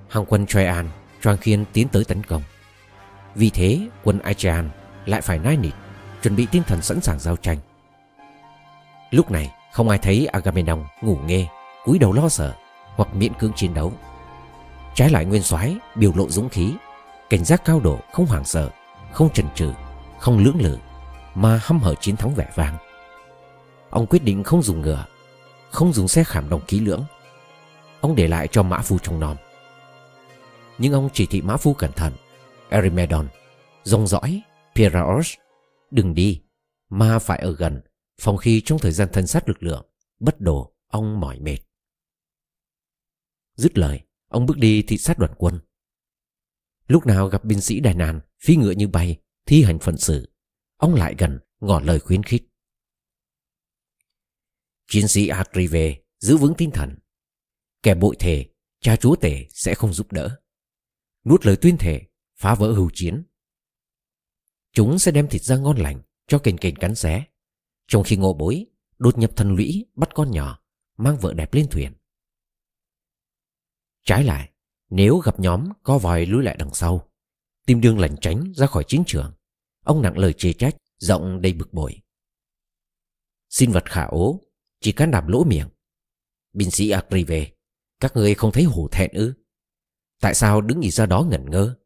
Hàng 0.08 0.24
quân 0.28 0.46
Troyan 0.46 0.88
choang 1.22 1.36
khiên 1.36 1.64
tiến 1.72 1.88
tới 1.88 2.04
tấn 2.04 2.24
công. 2.24 2.42
Vì 3.34 3.50
thế, 3.50 3.88
quân 4.04 4.18
Aegean 4.18 4.70
lại 5.06 5.20
phải 5.20 5.38
nai 5.38 5.56
nịt, 5.56 5.72
Chuẩn 6.22 6.36
bị 6.36 6.46
tinh 6.50 6.62
thần 6.66 6.82
sẵn 6.82 7.00
sàng 7.00 7.20
giao 7.20 7.36
tranh. 7.36 7.58
Lúc 9.10 9.30
này, 9.30 9.50
không 9.72 9.88
ai 9.88 9.98
thấy 9.98 10.26
Agamemnon 10.26 10.84
ngủ 11.02 11.16
nghe 11.26 11.48
cúi 11.84 11.98
đầu 11.98 12.12
lo 12.12 12.28
sợ 12.28 12.54
hoặc 12.96 13.14
miễn 13.14 13.34
cưỡng 13.34 13.52
chiến 13.56 13.74
đấu 13.74 13.92
trái 14.94 15.10
lại 15.10 15.24
nguyên 15.24 15.42
soái 15.42 15.76
biểu 15.96 16.12
lộ 16.16 16.28
dũng 16.28 16.48
khí, 16.48 16.74
cảnh 17.30 17.44
giác 17.44 17.62
cao 17.64 17.80
độ, 17.80 17.98
không 18.12 18.26
hoảng 18.26 18.44
sợ, 18.44 18.70
không 19.12 19.32
chần 19.32 19.46
chừ, 19.54 19.72
không 20.18 20.38
lưỡng 20.38 20.60
lự, 20.60 20.78
mà 21.34 21.60
hăm 21.62 21.78
hở 21.78 21.94
chiến 21.94 22.16
thắng 22.16 22.34
vẻ 22.34 22.48
vang. 22.54 22.76
Ông 23.90 24.06
quyết 24.06 24.24
định 24.24 24.42
không 24.42 24.62
dùng 24.62 24.80
ngựa, 24.80 25.04
không 25.70 25.92
dùng 25.92 26.08
xe 26.08 26.24
khảm 26.24 26.48
đồng 26.48 26.60
kỹ 26.66 26.80
lưỡng. 26.80 27.04
Ông 28.00 28.14
để 28.14 28.28
lại 28.28 28.48
cho 28.48 28.62
mã 28.62 28.78
phu 28.78 28.98
trong 28.98 29.20
nom 29.20 29.36
nhưng 30.82 30.92
ông 30.92 31.08
chỉ 31.12 31.26
thị 31.26 31.42
mã 31.42 31.56
phu 31.56 31.74
cẩn 31.74 31.92
thận 31.92 32.12
Erimedon 32.70 33.28
dòng 33.84 34.06
dõi, 34.06 34.42
Piraeus, 34.74 35.34
đừng 35.90 36.14
đi, 36.14 36.42
mà 36.88 37.18
phải 37.18 37.38
ở 37.38 37.52
gần, 37.52 37.80
phòng 38.20 38.36
khi 38.36 38.62
trong 38.64 38.78
thời 38.78 38.92
gian 38.92 39.08
thân 39.12 39.26
sát 39.26 39.48
lực 39.48 39.62
lượng, 39.62 39.86
bất 40.20 40.40
đồ, 40.40 40.74
ông 40.88 41.20
mỏi 41.20 41.38
mệt. 41.40 41.58
Dứt 43.56 43.78
lời 43.78 44.00
ông 44.32 44.46
bước 44.46 44.58
đi 44.58 44.82
thị 44.82 44.98
sát 44.98 45.18
đoàn 45.18 45.32
quân. 45.38 45.60
Lúc 46.86 47.06
nào 47.06 47.28
gặp 47.28 47.44
binh 47.44 47.60
sĩ 47.60 47.80
đài 47.80 47.94
nàn 47.94 48.20
phi 48.44 48.56
ngựa 48.56 48.70
như 48.70 48.88
bay, 48.88 49.20
thi 49.46 49.62
hành 49.62 49.78
phận 49.78 49.96
sự, 49.96 50.32
ông 50.76 50.94
lại 50.94 51.14
gần, 51.18 51.38
ngỏ 51.60 51.80
lời 51.80 52.00
khuyến 52.00 52.22
khích. 52.22 52.42
Chiến 54.88 55.08
sĩ 55.08 55.28
Atrive 55.28 55.96
giữ 56.18 56.36
vững 56.36 56.54
tinh 56.58 56.70
thần. 56.70 56.98
Kẻ 57.82 57.94
bội 57.94 58.16
thể 58.18 58.50
cha 58.80 58.96
chúa 58.96 59.16
tể 59.16 59.46
sẽ 59.50 59.74
không 59.74 59.92
giúp 59.92 60.12
đỡ. 60.12 60.40
Nuốt 61.24 61.46
lời 61.46 61.56
tuyên 61.56 61.76
thể 61.76 62.02
phá 62.36 62.54
vỡ 62.54 62.72
hưu 62.72 62.90
chiến. 62.94 63.24
Chúng 64.72 64.98
sẽ 64.98 65.12
đem 65.12 65.28
thịt 65.28 65.42
ra 65.42 65.56
ngon 65.56 65.76
lành, 65.76 66.02
cho 66.26 66.38
kền 66.38 66.58
kền 66.58 66.76
cắn 66.76 66.94
xé. 66.94 67.24
Trong 67.86 68.04
khi 68.04 68.16
ngộ 68.16 68.34
bối, 68.34 68.66
đột 68.98 69.18
nhập 69.18 69.30
thần 69.36 69.54
lũy, 69.54 69.86
bắt 69.94 70.08
con 70.14 70.30
nhỏ, 70.30 70.58
mang 70.96 71.16
vợ 71.16 71.34
đẹp 71.34 71.54
lên 71.54 71.66
thuyền 71.70 71.92
trái 74.04 74.24
lại, 74.24 74.50
nếu 74.90 75.18
gặp 75.18 75.40
nhóm 75.40 75.68
co 75.82 75.98
vòi 75.98 76.26
lùi 76.26 76.42
lại 76.42 76.56
đằng 76.58 76.74
sau 76.74 77.12
tìm 77.66 77.80
đường 77.80 77.98
lẩn 77.98 78.16
tránh 78.20 78.52
ra 78.56 78.66
khỏi 78.66 78.84
chiến 78.86 79.02
trường, 79.06 79.32
ông 79.84 80.02
nặng 80.02 80.18
lời 80.18 80.32
chê 80.32 80.52
trách, 80.52 80.76
giọng 80.98 81.40
đầy 81.42 81.52
bực 81.52 81.72
bội. 81.72 82.02
Sinh 83.48 83.72
vật 83.72 83.84
khả 83.84 84.04
ố, 84.04 84.40
chỉ 84.80 84.92
can 84.92 85.10
đảm 85.10 85.28
lỗ 85.28 85.44
miệng. 85.44 85.68
Binh 86.52 86.70
sĩ 86.70 86.90
Agri 86.90 87.24
về, 87.24 87.52
các 88.00 88.16
người 88.16 88.34
không 88.34 88.52
thấy 88.52 88.64
hổ 88.64 88.88
thẹn 88.92 89.10
ư? 89.12 89.34
Tại 90.20 90.34
sao 90.34 90.60
đứng 90.60 90.80
nhìn 90.80 90.90
ra 90.90 91.06
đó 91.06 91.22
ngẩn 91.30 91.50
ngơ? 91.50 91.78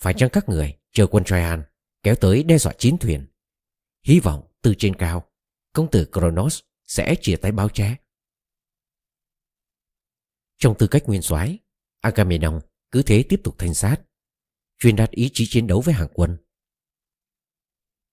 Phải 0.00 0.14
chăng 0.14 0.30
các 0.30 0.48
người 0.48 0.78
chờ 0.92 1.06
quân 1.06 1.24
Traian 1.24 1.62
kéo 2.02 2.14
tới 2.14 2.42
đe 2.42 2.58
dọa 2.58 2.72
chiến 2.78 2.98
thuyền? 2.98 3.26
Hy 4.04 4.20
vọng 4.20 4.52
từ 4.62 4.74
trên 4.78 4.96
cao, 4.96 5.30
công 5.72 5.90
tử 5.90 6.08
Kronos 6.12 6.60
sẽ 6.86 7.14
chia 7.20 7.36
tay 7.36 7.52
báo 7.52 7.68
ché. 7.68 7.96
Trong 10.62 10.74
tư 10.78 10.86
cách 10.86 11.02
nguyên 11.06 11.22
soái, 11.22 11.58
Agamemnon 12.00 12.60
cứ 12.90 13.02
thế 13.02 13.24
tiếp 13.28 13.40
tục 13.44 13.54
thanh 13.58 13.74
sát, 13.74 13.96
truyền 14.78 14.96
đạt 14.96 15.10
ý 15.10 15.30
chí 15.32 15.46
chiến 15.46 15.66
đấu 15.66 15.80
với 15.80 15.94
hàng 15.94 16.08
quân. 16.14 16.36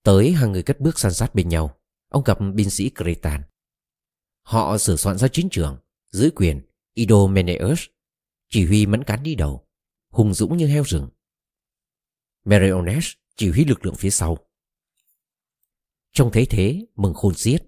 Tới 0.02 0.32
hàng 0.32 0.52
người 0.52 0.62
cất 0.62 0.80
bước 0.80 0.98
san 0.98 1.12
sát 1.12 1.34
bên 1.34 1.48
nhau, 1.48 1.80
ông 2.08 2.24
gặp 2.24 2.38
binh 2.54 2.70
sĩ 2.70 2.90
Cretan. 2.90 3.42
Họ 4.42 4.78
sửa 4.78 4.96
soạn 4.96 5.18
ra 5.18 5.28
chiến 5.28 5.48
trường 5.50 5.78
giữ 6.10 6.30
quyền 6.36 6.60
Idomeneus, 6.94 7.82
chỉ 8.48 8.66
huy 8.66 8.86
mẫn 8.86 9.04
cán 9.04 9.22
đi 9.22 9.34
đầu, 9.34 9.68
hùng 10.08 10.34
dũng 10.34 10.56
như 10.56 10.66
heo 10.66 10.82
rừng. 10.84 11.08
Meriones 12.44 13.12
chỉ 13.36 13.50
huy 13.50 13.64
lực 13.64 13.84
lượng 13.84 13.96
phía 13.96 14.10
sau. 14.10 14.38
Trông 16.12 16.32
thấy 16.32 16.46
thế 16.50 16.86
mừng 16.96 17.14
khôn 17.14 17.34
xiết 17.34 17.66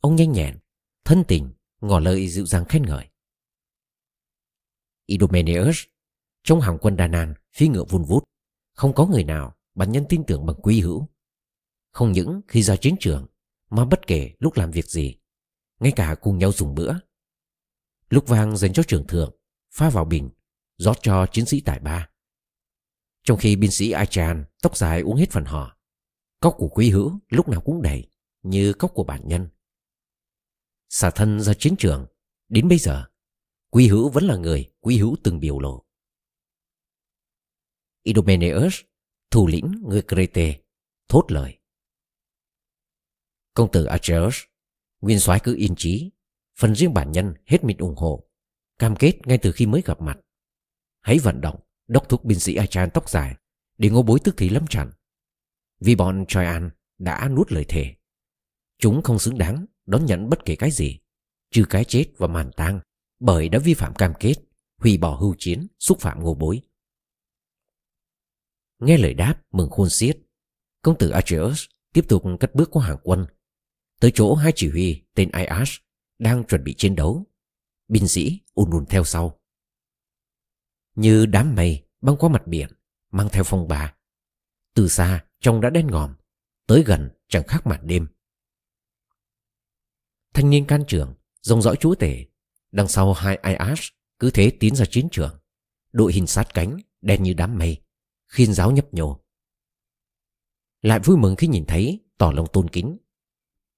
Ông 0.00 0.16
nhanh 0.16 0.32
nhẹn 0.32 0.58
Thân 1.04 1.24
tình 1.28 1.50
Ngỏ 1.80 1.98
lời 1.98 2.28
dịu 2.28 2.46
dàng 2.46 2.64
khen 2.64 2.82
ngợi 2.82 3.08
Idomeneus. 5.08 5.78
Trong 6.42 6.60
hàng 6.60 6.78
quân 6.80 6.96
Đa 6.96 7.06
Nàn 7.06 7.34
Phi 7.52 7.68
ngựa 7.68 7.84
vun 7.84 8.02
vút, 8.02 8.24
Không 8.74 8.94
có 8.94 9.06
người 9.06 9.24
nào 9.24 9.56
bản 9.74 9.92
nhân 9.92 10.04
tin 10.08 10.24
tưởng 10.26 10.46
bằng 10.46 10.56
quý 10.62 10.80
hữu. 10.80 11.08
Không 11.90 12.12
những 12.12 12.40
khi 12.48 12.62
ra 12.62 12.76
chiến 12.76 12.96
trường, 13.00 13.26
Mà 13.70 13.84
bất 13.84 14.06
kể 14.06 14.32
lúc 14.38 14.56
làm 14.56 14.70
việc 14.70 14.86
gì, 14.86 15.16
Ngay 15.80 15.92
cả 15.96 16.16
cùng 16.20 16.38
nhau 16.38 16.52
dùng 16.52 16.74
bữa. 16.74 16.94
Lúc 18.10 18.28
vang 18.28 18.56
dành 18.56 18.72
cho 18.72 18.82
trưởng 18.82 19.06
thượng 19.06 19.36
Pha 19.70 19.90
vào 19.90 20.04
bình, 20.04 20.30
rót 20.76 20.96
cho 21.02 21.26
chiến 21.32 21.46
sĩ 21.46 21.60
tài 21.60 21.78
ba. 21.78 22.08
Trong 23.22 23.38
khi 23.38 23.56
binh 23.56 23.70
sĩ 23.70 23.90
Achan 23.90 24.44
Tóc 24.62 24.76
dài 24.76 25.00
uống 25.00 25.16
hết 25.16 25.30
phần 25.30 25.44
họ 25.44 25.76
Cốc 26.40 26.54
của 26.58 26.68
quý 26.68 26.90
hữu 26.90 27.18
lúc 27.28 27.48
nào 27.48 27.60
cũng 27.60 27.82
đầy 27.82 28.10
Như 28.42 28.72
cốc 28.72 28.90
của 28.94 29.04
bản 29.04 29.20
nhân. 29.24 29.48
Xả 30.88 31.10
thân 31.10 31.40
ra 31.40 31.54
chiến 31.54 31.74
trường, 31.78 32.06
Đến 32.48 32.68
bây 32.68 32.78
giờ 32.78 33.07
Quý 33.70 33.88
hữu 33.88 34.08
vẫn 34.08 34.24
là 34.24 34.36
người 34.36 34.70
quý 34.80 34.98
hữu 34.98 35.16
từng 35.22 35.40
biểu 35.40 35.60
lộ. 35.60 35.84
Idomeneus 38.02 38.80
Thủ 39.30 39.46
lĩnh 39.46 39.82
người 39.86 40.02
Crete 40.02 40.60
Thốt 41.08 41.24
lời. 41.28 41.58
Công 43.54 43.72
tử 43.72 43.84
Acheus 43.84 44.36
Nguyên 45.00 45.20
soái 45.20 45.40
cứ 45.42 45.56
yên 45.56 45.74
trí 45.76 46.10
Phần 46.58 46.74
riêng 46.74 46.94
bản 46.94 47.12
nhân 47.12 47.34
hết 47.46 47.64
mình 47.64 47.78
ủng 47.78 47.96
hộ 47.96 48.30
Cam 48.78 48.96
kết 48.96 49.20
ngay 49.24 49.38
từ 49.38 49.52
khi 49.52 49.66
mới 49.66 49.82
gặp 49.84 50.00
mặt. 50.00 50.18
Hãy 51.00 51.18
vận 51.18 51.40
động 51.40 51.60
Đốc 51.86 52.08
thúc 52.08 52.24
binh 52.24 52.40
sĩ 52.40 52.54
Achan 52.54 52.90
tóc 52.94 53.10
dài 53.10 53.36
Để 53.78 53.90
ngô 53.90 54.02
bối 54.02 54.18
tức 54.24 54.34
thì 54.38 54.48
lâm 54.48 54.66
trận. 54.66 54.90
Vì 55.80 55.94
bọn 55.94 56.24
Troyan 56.28 56.70
đã 56.98 57.28
nuốt 57.28 57.52
lời 57.52 57.64
thề. 57.68 57.94
Chúng 58.78 59.02
không 59.02 59.18
xứng 59.18 59.38
đáng 59.38 59.66
đón 59.86 60.06
nhận 60.06 60.28
bất 60.28 60.44
kể 60.44 60.56
cái 60.56 60.70
gì, 60.70 60.98
trừ 61.50 61.64
cái 61.70 61.84
chết 61.84 62.04
và 62.16 62.26
màn 62.26 62.50
tang, 62.56 62.80
bởi 63.20 63.48
đã 63.48 63.58
vi 63.58 63.74
phạm 63.74 63.94
cam 63.94 64.12
kết, 64.20 64.34
hủy 64.76 64.98
bỏ 64.98 65.16
hưu 65.16 65.34
chiến, 65.38 65.66
xúc 65.78 66.00
phạm 66.00 66.22
ngô 66.22 66.34
bối. 66.34 66.60
Nghe 68.78 68.98
lời 68.98 69.14
đáp 69.14 69.42
mừng 69.50 69.70
khôn 69.70 69.90
xiết, 69.90 70.18
công 70.82 70.98
tử 70.98 71.10
Atreus 71.10 71.64
tiếp 71.92 72.04
tục 72.08 72.22
cất 72.40 72.54
bước 72.54 72.70
qua 72.70 72.86
hàng 72.86 72.98
quân, 73.02 73.26
tới 74.00 74.10
chỗ 74.14 74.34
hai 74.34 74.52
chỉ 74.56 74.70
huy 74.70 75.02
tên 75.14 75.30
Ias 75.32 75.70
đang 76.18 76.44
chuẩn 76.44 76.64
bị 76.64 76.74
chiến 76.74 76.94
đấu. 76.94 77.26
Binh 77.88 78.08
sĩ 78.08 78.40
ùn 78.54 78.70
ùn 78.70 78.86
theo 78.86 79.04
sau. 79.04 79.40
Như 80.94 81.26
đám 81.26 81.54
mây 81.54 81.86
băng 82.00 82.16
qua 82.16 82.28
mặt 82.28 82.46
biển, 82.46 82.68
mang 83.10 83.28
theo 83.32 83.44
phong 83.44 83.68
bà. 83.68 83.94
Từ 84.74 84.88
xa 84.88 85.24
Trông 85.40 85.60
đã 85.60 85.70
đen 85.70 85.86
ngòm 85.86 86.14
Tới 86.66 86.82
gần 86.86 87.10
chẳng 87.28 87.46
khác 87.46 87.66
màn 87.66 87.86
đêm 87.86 88.06
Thanh 90.34 90.50
niên 90.50 90.66
can 90.66 90.84
trưởng 90.88 91.14
rồng 91.42 91.62
dõi 91.62 91.76
chúa 91.80 91.94
tể 91.94 92.26
Đằng 92.72 92.88
sau 92.88 93.12
hai 93.12 93.36
Aias 93.36 93.80
Cứ 94.18 94.30
thế 94.30 94.52
tiến 94.60 94.74
ra 94.74 94.84
chiến 94.90 95.08
trường. 95.12 95.38
Đội 95.92 96.12
hình 96.12 96.26
sát 96.26 96.48
cánh 96.54 96.76
Đen 97.00 97.22
như 97.22 97.32
đám 97.32 97.58
mây 97.58 97.82
Khiên 98.26 98.52
giáo 98.52 98.70
nhấp 98.70 98.94
nhô. 98.94 99.24
Lại 100.82 101.00
vui 101.04 101.16
mừng 101.16 101.36
khi 101.36 101.46
nhìn 101.46 101.64
thấy 101.68 102.04
Tỏ 102.18 102.32
lòng 102.32 102.46
tôn 102.52 102.68
kính. 102.68 102.98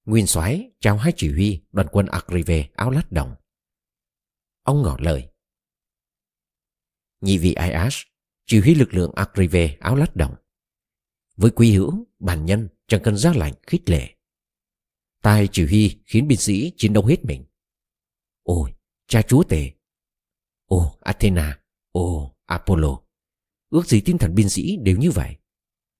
Nguyên 0.05 0.27
soái 0.27 0.71
chào 0.79 0.97
hai 0.97 1.13
chỉ 1.15 1.31
huy 1.31 1.61
đoàn 1.71 1.87
quân 1.91 2.05
Agrive 2.05 2.69
áo 2.75 2.91
lát 2.91 3.11
đồng. 3.11 3.35
Ông 4.63 4.81
ngỏ 4.81 4.97
lời. 4.99 5.29
Nhị 7.21 7.37
vị 7.37 7.53
Aias 7.53 8.01
Chỉ 8.45 8.59
huy 8.59 8.75
lực 8.75 8.93
lượng 8.93 9.11
Agrive 9.15 9.77
áo 9.79 9.95
lát 9.95 10.15
đồng. 10.15 10.35
Với 11.35 11.51
quý 11.51 11.73
hữu, 11.73 12.07
bản 12.19 12.45
nhân 12.45 12.67
chẳng 12.87 13.01
cần 13.03 13.17
ra 13.17 13.33
lạnh 13.35 13.53
khích 13.67 13.89
lệ. 13.89 14.15
Tài 15.21 15.47
chỉ 15.51 15.65
huy 15.65 16.01
khiến 16.05 16.27
binh 16.27 16.39
sĩ 16.39 16.73
chiến 16.77 16.93
đấu 16.93 17.05
hết 17.05 17.25
mình. 17.25 17.45
Ôi, 18.43 18.73
cha 19.11 19.21
chúa 19.21 19.43
tể. 19.43 19.71
ô 20.65 20.97
Athena. 21.01 21.59
ô 21.91 22.35
Apollo. 22.45 22.99
Ước 23.69 23.87
gì 23.87 24.01
tinh 24.01 24.17
thần 24.17 24.35
binh 24.35 24.49
sĩ 24.49 24.77
đều 24.77 24.97
như 24.97 25.11
vậy. 25.11 25.35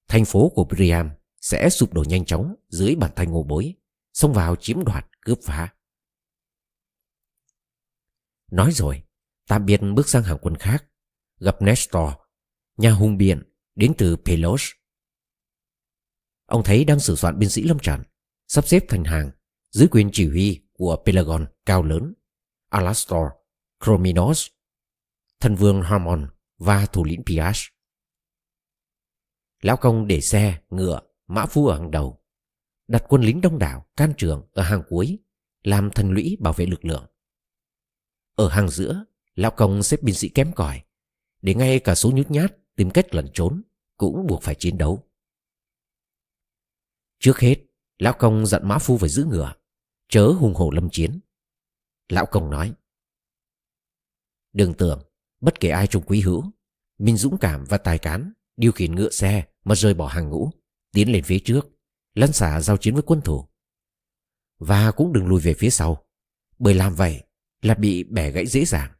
Thành 0.08 0.26
phố 0.26 0.50
của 0.56 0.66
Priam 0.70 1.10
sẽ 1.42 1.70
sụp 1.70 1.94
đổ 1.94 2.04
nhanh 2.08 2.26
chóng 2.26 2.56
dưới 2.70 2.96
bàn 2.96 3.12
tay 3.16 3.28
ngô 3.28 3.44
bối, 3.44 3.74
xông 4.14 4.34
vào 4.34 4.56
chiếm 4.56 4.84
đoạt, 4.86 5.08
cướp 5.22 5.40
phá. 5.44 5.74
Nói 8.52 8.72
rồi, 8.72 9.04
tạm 9.48 9.66
biệt 9.66 9.82
bước 9.96 10.10
sang 10.10 10.24
hàng 10.24 10.38
quân 10.42 10.56
khác, 10.56 10.86
gặp 11.40 11.62
Nestor, 11.62 12.14
nhà 12.78 12.92
hùng 12.92 13.18
biện 13.18 13.44
đến 13.76 13.94
từ 13.98 14.16
Pelos. 14.26 14.64
Ông 16.46 16.64
thấy 16.64 16.86
đang 16.86 17.00
sửa 17.00 17.16
soạn 17.16 17.40
binh 17.40 17.50
sĩ 17.50 17.64
lâm 17.64 17.80
trận, 17.80 18.04
sắp 18.48 18.68
xếp 18.68 18.86
thành 18.88 19.04
hàng 19.04 19.32
dưới 19.72 19.88
quyền 19.92 20.10
chỉ 20.14 20.28
huy 20.30 20.62
của 20.74 21.04
Pelagon 21.06 21.46
cao 21.66 21.84
lớn, 21.84 22.14
Alastor, 22.72 23.28
Chrominos, 23.86 24.48
thần 25.40 25.56
vương 25.56 25.82
Harmon 25.82 26.30
và 26.58 26.86
thủ 26.86 27.04
lĩnh 27.04 27.24
Piash. 27.26 27.74
Lão 29.62 29.78
công 29.78 30.08
để 30.08 30.22
xe, 30.22 30.62
ngựa, 30.70 31.00
mã 31.28 31.46
phu 31.46 31.68
ở 31.68 31.78
hàng 31.78 31.92
đầu, 31.92 32.24
đặt 32.88 33.04
quân 33.10 33.22
lính 33.22 33.42
đông 33.42 33.60
đảo, 33.60 33.86
can 33.96 34.14
trường 34.18 34.48
ở 34.54 34.64
hàng 34.64 34.84
cuối, 34.90 35.20
làm 35.64 35.92
thần 35.92 36.12
lũy 36.12 36.38
bảo 36.40 36.54
vệ 36.54 36.66
lực 36.66 36.86
lượng. 36.86 37.06
Ở 38.36 38.50
hàng 38.50 38.70
giữa, 38.70 39.06
lão 39.36 39.52
công 39.52 39.84
xếp 39.84 40.04
binh 40.04 40.16
sĩ 40.16 40.30
kém 40.30 40.54
cỏi, 40.54 40.82
để 41.42 41.54
ngay 41.54 41.80
cả 41.80 41.96
số 41.96 42.12
nhút 42.12 42.32
nhát 42.32 42.76
tìm 42.76 42.92
cách 42.92 43.16
lẩn 43.16 43.28
trốn 43.34 43.62
cũng 43.98 44.28
buộc 44.28 44.42
phải 44.42 44.56
chiến 44.56 44.78
đấu. 44.78 45.08
Trước 47.20 47.40
hết, 47.40 47.56
lão 47.98 48.14
công 48.14 48.46
dặn 48.46 48.68
mã 48.68 48.78
phu 48.78 48.98
phải 48.98 49.10
giữ 49.10 49.26
ngựa, 49.26 49.54
chớ 50.10 50.28
hùng 50.28 50.54
hổ 50.54 50.72
lâm 50.72 50.90
chiến. 50.90 51.20
Lão 52.12 52.26
công 52.26 52.50
nói, 52.50 52.74
Đừng 54.54 54.74
tưởng, 54.74 55.04
bất 55.40 55.60
kể 55.60 55.70
ai 55.70 55.88
trong 55.88 56.04
quý 56.06 56.22
hữu, 56.22 56.44
mình 56.98 57.18
dũng 57.18 57.38
cảm 57.38 57.66
và 57.70 57.78
tài 57.78 57.98
cán, 57.98 58.34
điều 58.58 58.72
khiển 58.72 58.96
ngựa 58.96 59.10
xe 59.10 59.48
mà 59.64 59.76
rời 59.76 59.94
bỏ 59.94 60.08
hàng 60.08 60.30
ngũ, 60.30 60.52
tiến 60.92 61.12
lên 61.12 61.24
phía 61.24 61.40
trước, 61.40 61.68
lăn 62.14 62.32
xả 62.32 62.62
giao 62.62 62.78
chiến 62.78 62.94
với 62.94 63.04
quân 63.06 63.22
thủ. 63.22 63.48
Và 64.58 64.92
cũng 64.92 65.14
đừng 65.14 65.28
lùi 65.28 65.42
về 65.42 65.54
phía 65.54 65.70
sau, 65.70 66.06
bởi 66.60 66.74
làm 66.74 66.96
vậy 66.96 67.24
là 67.62 67.74
bị 67.74 68.04
bẻ 68.04 68.32
gãy 68.32 68.48
dễ 68.48 68.66
dàng. 68.66 68.92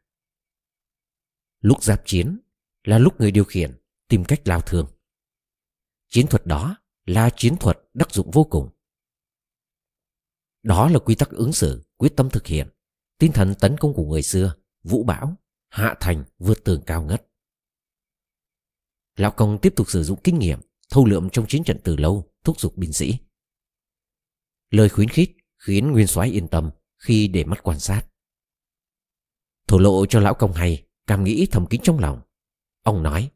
Lúc 1.60 1.82
giáp 1.82 2.02
chiến 2.04 2.38
là 2.84 2.98
lúc 2.98 3.20
người 3.20 3.30
điều 3.30 3.44
khiển 3.44 3.80
tìm 4.08 4.24
cách 4.24 4.48
lao 4.48 4.60
thương. 4.60 4.86
Chiến 6.08 6.26
thuật 6.26 6.46
đó 6.46 6.76
là 7.06 7.30
chiến 7.36 7.56
thuật 7.56 7.78
đắc 7.94 8.10
dụng 8.10 8.30
vô 8.30 8.44
cùng. 8.44 8.70
Đó 10.62 10.88
là 10.88 10.98
quy 10.98 11.14
tắc 11.14 11.30
ứng 11.30 11.52
xử, 11.52 11.82
quyết 11.96 12.16
tâm 12.16 12.30
thực 12.30 12.46
hiện, 12.46 12.68
tinh 13.22 13.32
thần 13.32 13.54
tấn 13.54 13.76
công 13.76 13.94
của 13.94 14.04
người 14.04 14.22
xưa, 14.22 14.54
vũ 14.82 15.04
bão, 15.04 15.36
hạ 15.68 15.94
thành 16.00 16.24
vượt 16.38 16.64
tường 16.64 16.82
cao 16.86 17.02
ngất. 17.02 17.26
Lão 19.16 19.30
Công 19.30 19.58
tiếp 19.62 19.72
tục 19.76 19.90
sử 19.90 20.02
dụng 20.02 20.20
kinh 20.24 20.38
nghiệm, 20.38 20.60
thâu 20.90 21.06
lượm 21.06 21.30
trong 21.30 21.46
chiến 21.48 21.64
trận 21.64 21.80
từ 21.84 21.96
lâu, 21.96 22.32
thúc 22.44 22.60
giục 22.60 22.76
binh 22.76 22.92
sĩ. 22.92 23.18
Lời 24.70 24.88
khuyến 24.88 25.08
khích 25.08 25.36
khiến 25.58 25.92
Nguyên 25.92 26.06
soái 26.06 26.30
yên 26.30 26.48
tâm 26.48 26.70
khi 26.98 27.28
để 27.28 27.44
mắt 27.44 27.62
quan 27.62 27.80
sát. 27.80 28.02
Thổ 29.66 29.78
lộ 29.78 30.06
cho 30.06 30.20
Lão 30.20 30.34
Công 30.34 30.52
hay, 30.52 30.86
cảm 31.06 31.24
nghĩ 31.24 31.46
thầm 31.50 31.66
kín 31.66 31.80
trong 31.84 31.98
lòng. 31.98 32.20
Ông 32.82 33.02
nói, 33.02 33.30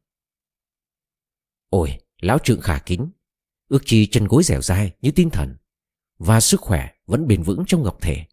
Ôi, 1.68 1.98
Lão 2.20 2.38
Trượng 2.38 2.60
khả 2.60 2.78
kính, 2.78 3.10
ước 3.68 3.82
chi 3.84 4.06
chân 4.06 4.26
gối 4.26 4.42
dẻo 4.42 4.62
dai 4.62 4.92
như 5.00 5.10
tinh 5.10 5.30
thần, 5.30 5.56
và 6.18 6.40
sức 6.40 6.60
khỏe 6.60 6.88
vẫn 7.06 7.26
bền 7.26 7.42
vững 7.42 7.64
trong 7.66 7.82
ngọc 7.82 7.98
thể. 8.00 8.26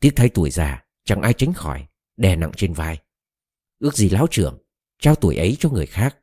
Tiếc 0.00 0.12
thay 0.16 0.30
tuổi 0.34 0.50
già, 0.50 0.84
chẳng 1.04 1.22
ai 1.22 1.32
tránh 1.32 1.52
khỏi, 1.52 1.86
đè 2.16 2.36
nặng 2.36 2.52
trên 2.56 2.72
vai. 2.72 3.02
Ước 3.78 3.94
gì 3.94 4.08
Lão 4.08 4.26
Trưởng, 4.30 4.62
trao 4.98 5.14
tuổi 5.14 5.36
ấy 5.36 5.56
cho 5.60 5.70
người 5.70 5.86
khác. 5.86 6.18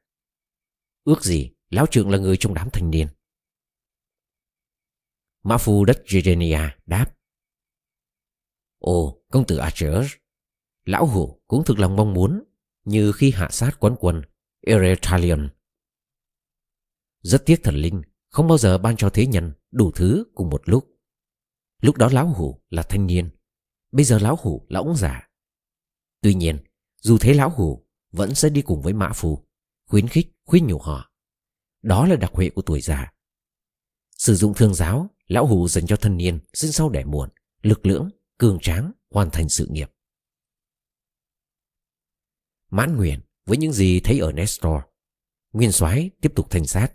Ước 1.04 1.24
gì 1.24 1.52
Lão 1.70 1.86
Trưởng 1.86 2.10
là 2.10 2.18
người 2.18 2.38
trong 2.38 2.54
đám 2.54 2.70
thanh 2.74 2.92
niên. 2.92 3.08
Mã 5.44 5.58
phu 5.58 5.86
đất 5.86 6.04
Gerenia 6.08 6.62
đáp. 6.86 7.16
Ồ, 8.80 9.24
công 9.32 9.46
tử 9.48 9.58
Archer, 9.58 10.12
lão 10.86 11.06
hủ 11.06 11.42
cũng 11.48 11.64
thực 11.66 11.80
lòng 11.80 11.96
mong 11.96 12.14
muốn 12.14 12.44
như 12.86 13.12
khi 13.12 13.32
hạ 13.32 13.48
sát 13.52 13.80
quán 13.80 13.96
quân 14.00 14.22
Eretalion. 14.62 15.50
Rất 17.22 17.44
tiếc 17.46 17.64
thần 17.64 17.76
linh 17.76 18.02
không 18.30 18.48
bao 18.48 18.58
giờ 18.58 18.78
ban 18.78 18.98
cho 18.98 19.10
thế 19.10 19.28
nhân 19.28 19.54
đủ 19.72 19.92
thứ 19.92 20.24
cùng 20.36 20.50
một 20.50 20.62
lúc. 20.66 20.90
Lúc 21.82 21.98
đó 21.98 22.10
lão 22.12 22.28
hủ 22.28 22.62
là 22.70 22.84
thanh 22.84 23.08
niên, 23.08 23.30
bây 23.94 24.06
giờ 24.06 24.20
lão 24.20 24.36
hủ 24.42 24.66
là 24.70 24.80
ông 24.80 24.96
già. 24.96 25.30
Tuy 26.22 26.34
nhiên, 26.34 26.60
dù 27.02 27.18
thế 27.18 27.34
lão 27.34 27.50
hủ 27.50 27.88
vẫn 28.12 28.36
sẽ 28.36 28.50
đi 28.50 28.62
cùng 28.62 28.82
với 28.82 28.94
mã 28.94 29.12
phu, 29.16 29.48
khuyến 29.88 30.08
khích, 30.08 30.28
khuyên 30.46 30.68
nhủ 30.68 30.80
họ. 30.80 31.12
Đó 31.82 32.08
là 32.08 32.16
đặc 32.16 32.32
huệ 32.34 32.50
của 32.50 32.62
tuổi 32.62 32.82
già. 32.82 33.14
Sử 34.18 34.36
dụng 34.36 34.54
thương 34.54 34.74
giáo, 34.74 35.10
lão 35.28 35.48
hủ 35.48 35.68
dành 35.68 35.88
cho 35.88 35.96
thân 35.96 36.18
niên 36.18 36.40
sinh 36.54 36.72
sau 36.72 36.90
đẻ 36.90 37.04
muộn, 37.06 37.30
lực 37.62 37.86
lưỡng, 37.86 38.10
cường 38.38 38.60
tráng, 38.62 38.92
hoàn 39.10 39.30
thành 39.32 39.50
sự 39.50 39.68
nghiệp. 39.72 39.92
Mãn 42.70 42.98
nguyện 42.98 43.22
với 43.46 43.58
những 43.58 43.74
gì 43.74 44.00
thấy 44.00 44.20
ở 44.20 44.32
Nestor, 44.32 44.82
Nguyên 45.52 45.72
soái 45.72 46.10
tiếp 46.22 46.32
tục 46.36 46.48
thanh 46.50 46.66
sát. 46.66 46.94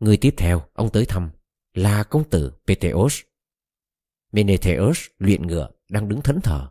Người 0.00 0.16
tiếp 0.16 0.34
theo 0.36 0.68
ông 0.72 0.90
tới 0.92 1.04
thăm 1.04 1.30
là 1.74 2.02
công 2.02 2.30
tử 2.30 2.52
Peteos. 2.66 3.20
Menetheus 4.32 5.06
luyện 5.18 5.46
ngựa 5.46 5.70
đang 5.88 6.08
đứng 6.08 6.22
thẫn 6.22 6.40
thờ. 6.40 6.70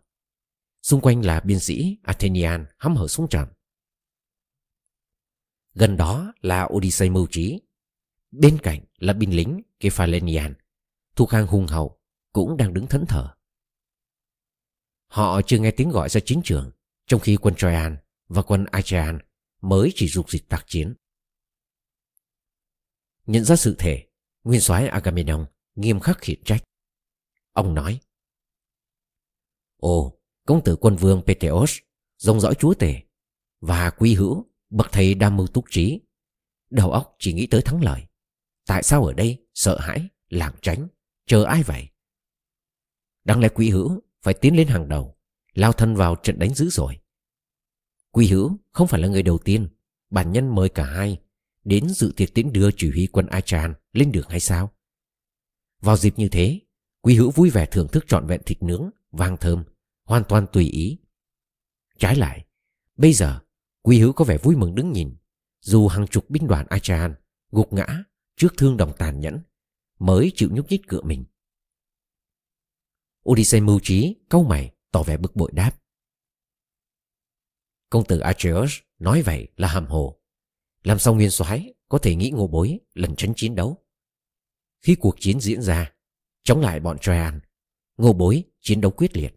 Xung 0.82 1.02
quanh 1.02 1.26
là 1.26 1.40
biên 1.40 1.60
sĩ 1.60 1.98
Athenian 2.04 2.66
hăm 2.78 2.96
hở 2.96 3.08
súng 3.08 3.28
trận. 3.30 3.48
Gần 5.74 5.98
đó 5.98 6.34
là 6.42 6.68
Odyssey 6.74 7.10
mưu 7.10 7.28
trí. 7.32 7.62
Bên 8.32 8.58
cạnh 8.64 8.80
là 8.98 9.14
binh 9.14 9.36
lính 9.36 9.62
Kephalenian, 9.80 10.54
thuộc 11.16 11.32
hàng 11.32 11.48
hùng 11.48 11.68
hậu, 11.68 12.00
cũng 12.34 12.58
đang 12.58 12.74
đứng 12.74 12.88
thẫn 12.88 13.06
thờ. 13.06 13.36
Họ 15.08 15.42
chưa 15.42 15.60
nghe 15.60 15.72
tiếng 15.72 15.90
gọi 15.90 16.10
ra 16.10 16.22
chiến 16.26 16.42
trường, 16.44 16.72
trong 17.08 17.20
khi 17.22 17.38
quân 17.42 17.56
Troyan 17.56 17.98
và 18.28 18.42
quân 18.42 18.66
Achaean 18.72 19.20
mới 19.62 19.92
chỉ 19.96 20.08
dục 20.08 20.32
dịch 20.32 20.50
tác 20.50 20.64
chiến. 20.68 20.94
Nhận 23.26 23.44
ra 23.44 23.56
sự 23.56 23.76
thể, 23.80 24.08
nguyên 24.44 24.62
soái 24.62 24.88
Agamemnon 24.88 25.46
nghiêm 25.76 26.00
khắc 26.00 26.18
khiển 26.22 26.44
trách. 26.44 26.64
Ông 27.60 27.74
nói, 27.74 28.00
Ồ, 29.78 30.20
công 30.46 30.64
tử 30.64 30.76
quân 30.76 30.96
vương 30.96 31.22
Peteos, 31.28 31.78
dòng 32.18 32.40
dõi 32.40 32.56
chúa 32.56 32.74
tể, 32.74 33.02
và 33.60 33.90
quy 33.90 34.16
hữu, 34.16 34.46
bậc 34.70 34.92
thầy 34.92 35.14
đam 35.14 35.38
mưu 35.38 35.48
túc 35.48 35.66
trí. 35.70 36.02
Đầu 36.70 36.92
óc 36.92 37.16
chỉ 37.20 37.34
nghĩ 37.34 37.48
tới 37.48 37.62
thắng 37.62 37.84
lợi. 37.84 38.02
Tại 38.66 38.84
sao 38.84 39.06
ở 39.06 39.14
đây 39.14 39.48
sợ 39.54 39.80
hãi, 39.80 40.08
lảng 40.30 40.56
tránh, 40.62 40.88
chờ 41.26 41.44
ai 41.44 41.64
vậy? 41.64 41.90
Đáng 43.24 43.40
lẽ 43.40 43.50
quý 43.50 43.70
hữu 43.70 44.02
phải 44.22 44.34
tiến 44.34 44.56
lên 44.56 44.68
hàng 44.68 44.90
đầu, 44.90 45.18
lao 45.54 45.74
thân 45.74 45.96
vào 45.96 46.16
trận 46.16 46.40
đánh 46.40 46.54
dữ 46.54 46.70
rồi. 46.70 47.00
Quy 48.12 48.28
hữu 48.28 48.58
không 48.72 48.88
phải 48.88 49.02
là 49.02 49.08
người 49.08 49.24
đầu 49.24 49.38
tiên, 49.38 49.70
bản 50.10 50.32
nhân 50.32 50.56
mời 50.56 50.70
cả 50.70 50.84
hai 50.84 51.22
đến 51.64 51.90
dự 51.90 52.14
tiệc 52.16 52.34
tiễn 52.34 52.54
đưa 52.54 52.70
chỉ 52.78 52.90
huy 52.90 53.08
quân 53.08 53.28
Achan 53.28 53.74
lên 53.94 54.12
đường 54.12 54.30
hay 54.30 54.40
sao? 54.40 54.74
Vào 55.82 55.98
dịp 55.98 56.14
như 56.18 56.30
thế, 56.30 56.60
Quý 57.02 57.16
Hữu 57.16 57.32
vui 57.32 57.50
vẻ 57.50 57.66
thưởng 57.66 57.88
thức 57.88 58.06
trọn 58.08 58.28
vẹn 58.28 58.42
thịt 58.46 58.64
nướng, 58.64 58.90
vang 59.12 59.38
thơm, 59.38 59.64
hoàn 60.04 60.24
toàn 60.30 60.46
tùy 60.54 60.66
ý. 60.66 60.98
Trái 61.98 62.16
lại, 62.16 62.46
bây 62.98 63.14
giờ 63.14 63.40
Quý 63.82 64.00
Hữu 64.00 64.14
có 64.14 64.26
vẻ 64.26 64.38
vui 64.38 64.56
mừng 64.56 64.76
đứng 64.76 64.92
nhìn, 64.92 65.16
dù 65.62 65.88
hàng 65.88 66.08
chục 66.08 66.30
binh 66.30 66.48
đoàn 66.48 66.66
Achan 66.70 67.16
gục 67.52 67.74
ngã 67.74 68.04
trước 68.36 68.54
thương 68.58 68.78
đồng 68.78 68.94
tàn 68.98 69.20
nhẫn, 69.20 69.40
mới 70.00 70.32
chịu 70.36 70.50
nhúc 70.52 70.70
nhích 70.70 70.88
cựa 70.88 71.02
mình. 71.02 71.26
Odyssey 73.30 73.62
mưu 73.62 73.80
trí, 73.84 74.16
câu 74.30 74.44
mày, 74.44 74.76
tỏ 74.92 75.04
vẻ 75.04 75.18
bực 75.18 75.36
bội 75.36 75.52
đáp. 75.54 75.72
Công 77.90 78.06
tử 78.06 78.20
Atreus 78.20 78.74
nói 79.00 79.22
vậy 79.22 79.48
là 79.56 79.68
hàm 79.68 79.86
hồ 79.86 80.20
làm 80.84 81.00
xong 81.00 81.18
nguyên 81.18 81.32
soái 81.32 81.74
có 81.90 81.98
thể 81.98 82.16
nghĩ 82.16 82.30
ngô 82.30 82.48
bối 82.48 82.80
lần 82.94 83.16
tránh 83.16 83.34
chiến 83.36 83.56
đấu? 83.56 83.86
Khi 84.82 84.96
cuộc 84.96 85.16
chiến 85.20 85.40
diễn 85.40 85.62
ra, 85.62 85.92
chống 86.44 86.60
lại 86.60 86.80
bọn 86.80 86.98
Troyan, 87.00 87.40
ngô 87.98 88.14
bối 88.14 88.44
chiến 88.60 88.82
đấu 88.82 88.92
quyết 88.92 89.18
liệt. 89.18 89.36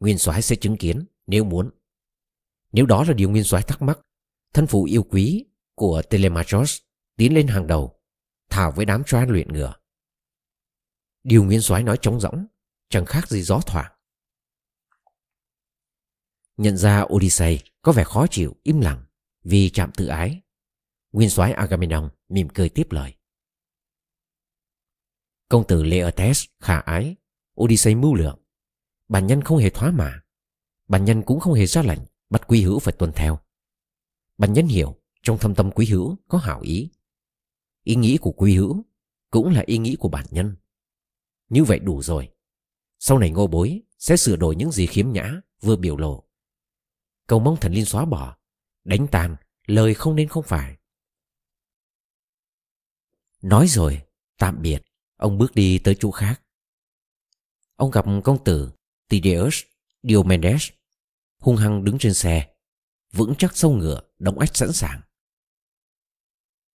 Nguyên 0.00 0.18
soái 0.18 0.42
sẽ 0.42 0.56
chứng 0.56 0.76
kiến 0.76 1.04
nếu 1.26 1.44
muốn. 1.44 1.70
Nếu 2.72 2.86
đó 2.86 3.04
là 3.04 3.12
điều 3.12 3.30
nguyên 3.30 3.44
soái 3.44 3.62
thắc 3.62 3.82
mắc, 3.82 4.00
thân 4.54 4.66
phụ 4.66 4.84
yêu 4.84 5.02
quý 5.02 5.44
của 5.74 6.02
Telemachos 6.10 6.78
tiến 7.16 7.34
lên 7.34 7.46
hàng 7.46 7.66
đầu, 7.66 8.00
thảo 8.50 8.72
với 8.72 8.84
đám 8.84 9.04
Troyan 9.04 9.28
luyện 9.30 9.52
ngựa. 9.52 9.74
Điều 11.24 11.44
nguyên 11.44 11.60
soái 11.60 11.82
nói 11.82 11.98
trống 12.02 12.20
rỗng, 12.20 12.46
chẳng 12.88 13.06
khác 13.06 13.28
gì 13.28 13.42
gió 13.42 13.60
thoảng. 13.66 13.92
Nhận 16.56 16.76
ra 16.76 17.04
Odyssey 17.12 17.60
có 17.82 17.92
vẻ 17.92 18.04
khó 18.04 18.26
chịu, 18.30 18.56
im 18.62 18.80
lặng 18.80 19.04
vì 19.44 19.70
chạm 19.70 19.92
tự 19.96 20.06
ái 20.06 20.42
Nguyên 21.12 21.30
soái 21.30 21.52
Agamemnon 21.52 22.10
mỉm 22.28 22.48
cười 22.48 22.68
tiếp 22.68 22.92
lời. 22.92 23.14
Công 25.52 25.66
tử 25.66 25.82
Laertes 25.82 26.44
khả 26.60 26.78
ái, 26.78 27.16
Odyssey 27.60 27.94
mưu 27.94 28.14
lượng. 28.14 28.38
Bản 29.08 29.26
nhân 29.26 29.42
không 29.42 29.58
hề 29.58 29.70
thoá 29.70 29.90
mạ. 29.90 30.22
Bản 30.88 31.04
nhân 31.04 31.22
cũng 31.22 31.40
không 31.40 31.54
hề 31.54 31.66
ra 31.66 31.82
lệnh 31.82 31.98
bắt 32.30 32.42
quý 32.48 32.62
hữu 32.62 32.78
phải 32.78 32.94
tuân 32.98 33.12
theo. 33.12 33.38
Bản 34.38 34.52
nhân 34.52 34.66
hiểu 34.66 34.96
trong 35.22 35.38
thâm 35.38 35.54
tâm 35.54 35.70
quý 35.70 35.86
hữu 35.86 36.16
có 36.28 36.38
hảo 36.38 36.60
ý. 36.60 36.90
Ý 37.84 37.94
nghĩ 37.94 38.18
của 38.20 38.32
quý 38.32 38.56
hữu 38.56 38.84
cũng 39.30 39.50
là 39.50 39.62
ý 39.66 39.78
nghĩ 39.78 39.96
của 39.98 40.08
bản 40.08 40.26
nhân. 40.30 40.56
Như 41.48 41.64
vậy 41.64 41.78
đủ 41.78 42.02
rồi. 42.02 42.28
Sau 42.98 43.18
này 43.18 43.30
ngô 43.30 43.46
bối 43.46 43.80
sẽ 43.98 44.16
sửa 44.16 44.36
đổi 44.36 44.56
những 44.56 44.72
gì 44.72 44.86
khiếm 44.86 45.12
nhã 45.12 45.40
vừa 45.60 45.76
biểu 45.76 45.96
lộ. 45.96 46.24
Cầu 47.26 47.40
mong 47.40 47.56
thần 47.60 47.72
linh 47.72 47.84
xóa 47.84 48.04
bỏ, 48.04 48.36
đánh 48.84 49.06
tàn 49.10 49.36
lời 49.66 49.94
không 49.94 50.16
nên 50.16 50.28
không 50.28 50.44
phải. 50.44 50.76
Nói 53.42 53.66
rồi, 53.68 54.02
tạm 54.38 54.62
biệt, 54.62 54.82
ông 55.22 55.38
bước 55.38 55.54
đi 55.54 55.78
tới 55.78 55.96
chỗ 56.00 56.10
khác. 56.10 56.42
Ông 57.76 57.90
gặp 57.90 58.04
công 58.24 58.44
tử 58.44 58.72
Tideus 59.08 59.62
Diomedes 60.02 60.70
hung 61.38 61.56
hăng 61.56 61.84
đứng 61.84 61.98
trên 61.98 62.14
xe, 62.14 62.54
vững 63.12 63.34
chắc 63.38 63.56
sâu 63.56 63.72
ngựa, 63.72 64.00
đóng 64.18 64.38
ách 64.38 64.56
sẵn 64.56 64.72
sàng. 64.72 65.00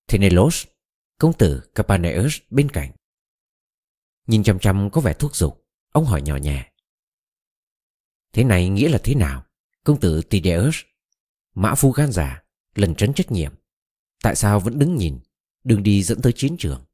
Thenelos, 0.08 0.66
công 1.18 1.34
tử 1.34 1.72
Capaneus 1.76 2.38
bên 2.50 2.72
cạnh. 2.72 2.92
Nhìn 4.28 4.44
chăm 4.44 4.60
chăm 4.60 4.90
có 4.90 5.02
vẻ 5.02 5.14
thuốc 5.14 5.36
dục, 5.36 5.68
ông 5.90 6.06
hỏi 6.06 6.22
nhỏ 6.22 6.36
nhẹ. 6.36 6.72
Thế 8.34 8.44
này 8.44 8.70
nghĩa 8.70 8.90
là 8.90 9.00
thế 9.04 9.16
nào? 9.16 9.46
Công 9.84 10.00
tử 10.00 10.22
Tideus, 10.22 10.76
mã 11.54 11.76
phu 11.76 11.92
gan 11.92 12.12
giả, 12.12 12.44
lần 12.76 12.96
trấn 12.96 13.14
trách 13.14 13.32
nhiệm. 13.32 13.54
Tại 14.24 14.36
sao 14.36 14.60
vẫn 14.60 14.80
đứng 14.80 14.96
nhìn, 14.96 15.20
đường 15.64 15.84
đi 15.84 16.04
dẫn 16.04 16.22
tới 16.22 16.34
chiến 16.36 16.56
trường? 16.60 16.86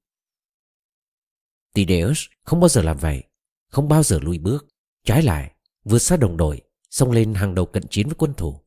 Tideus 1.73 2.25
không 2.43 2.59
bao 2.59 2.69
giờ 2.69 2.81
làm 2.81 2.97
vậy, 2.97 3.23
không 3.67 3.87
bao 3.87 4.03
giờ 4.03 4.19
lùi 4.21 4.37
bước. 4.37 4.67
Trái 5.03 5.23
lại, 5.23 5.51
vượt 5.83 5.99
xa 5.99 6.17
đồng 6.17 6.37
đội, 6.37 6.61
xông 6.89 7.11
lên 7.11 7.33
hàng 7.33 7.55
đầu 7.55 7.65
cận 7.65 7.87
chiến 7.87 8.07
với 8.07 8.15
quân 8.15 8.33
thủ. 8.33 8.61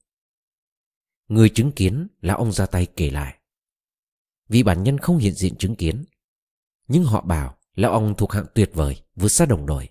Người 1.28 1.48
chứng 1.48 1.72
kiến 1.72 2.08
là 2.20 2.34
ông 2.34 2.52
ra 2.52 2.66
tay 2.66 2.86
kể 2.96 3.10
lại. 3.10 3.38
Vì 4.48 4.62
bản 4.62 4.82
nhân 4.82 4.98
không 4.98 5.18
hiện 5.18 5.34
diện 5.34 5.56
chứng 5.56 5.76
kiến, 5.76 6.04
nhưng 6.88 7.04
họ 7.04 7.22
bảo 7.22 7.56
lão 7.74 7.92
ông 7.92 8.14
thuộc 8.16 8.32
hạng 8.32 8.46
tuyệt 8.54 8.70
vời, 8.74 9.02
vượt 9.16 9.28
xa 9.28 9.46
đồng 9.46 9.66
đội. 9.66 9.88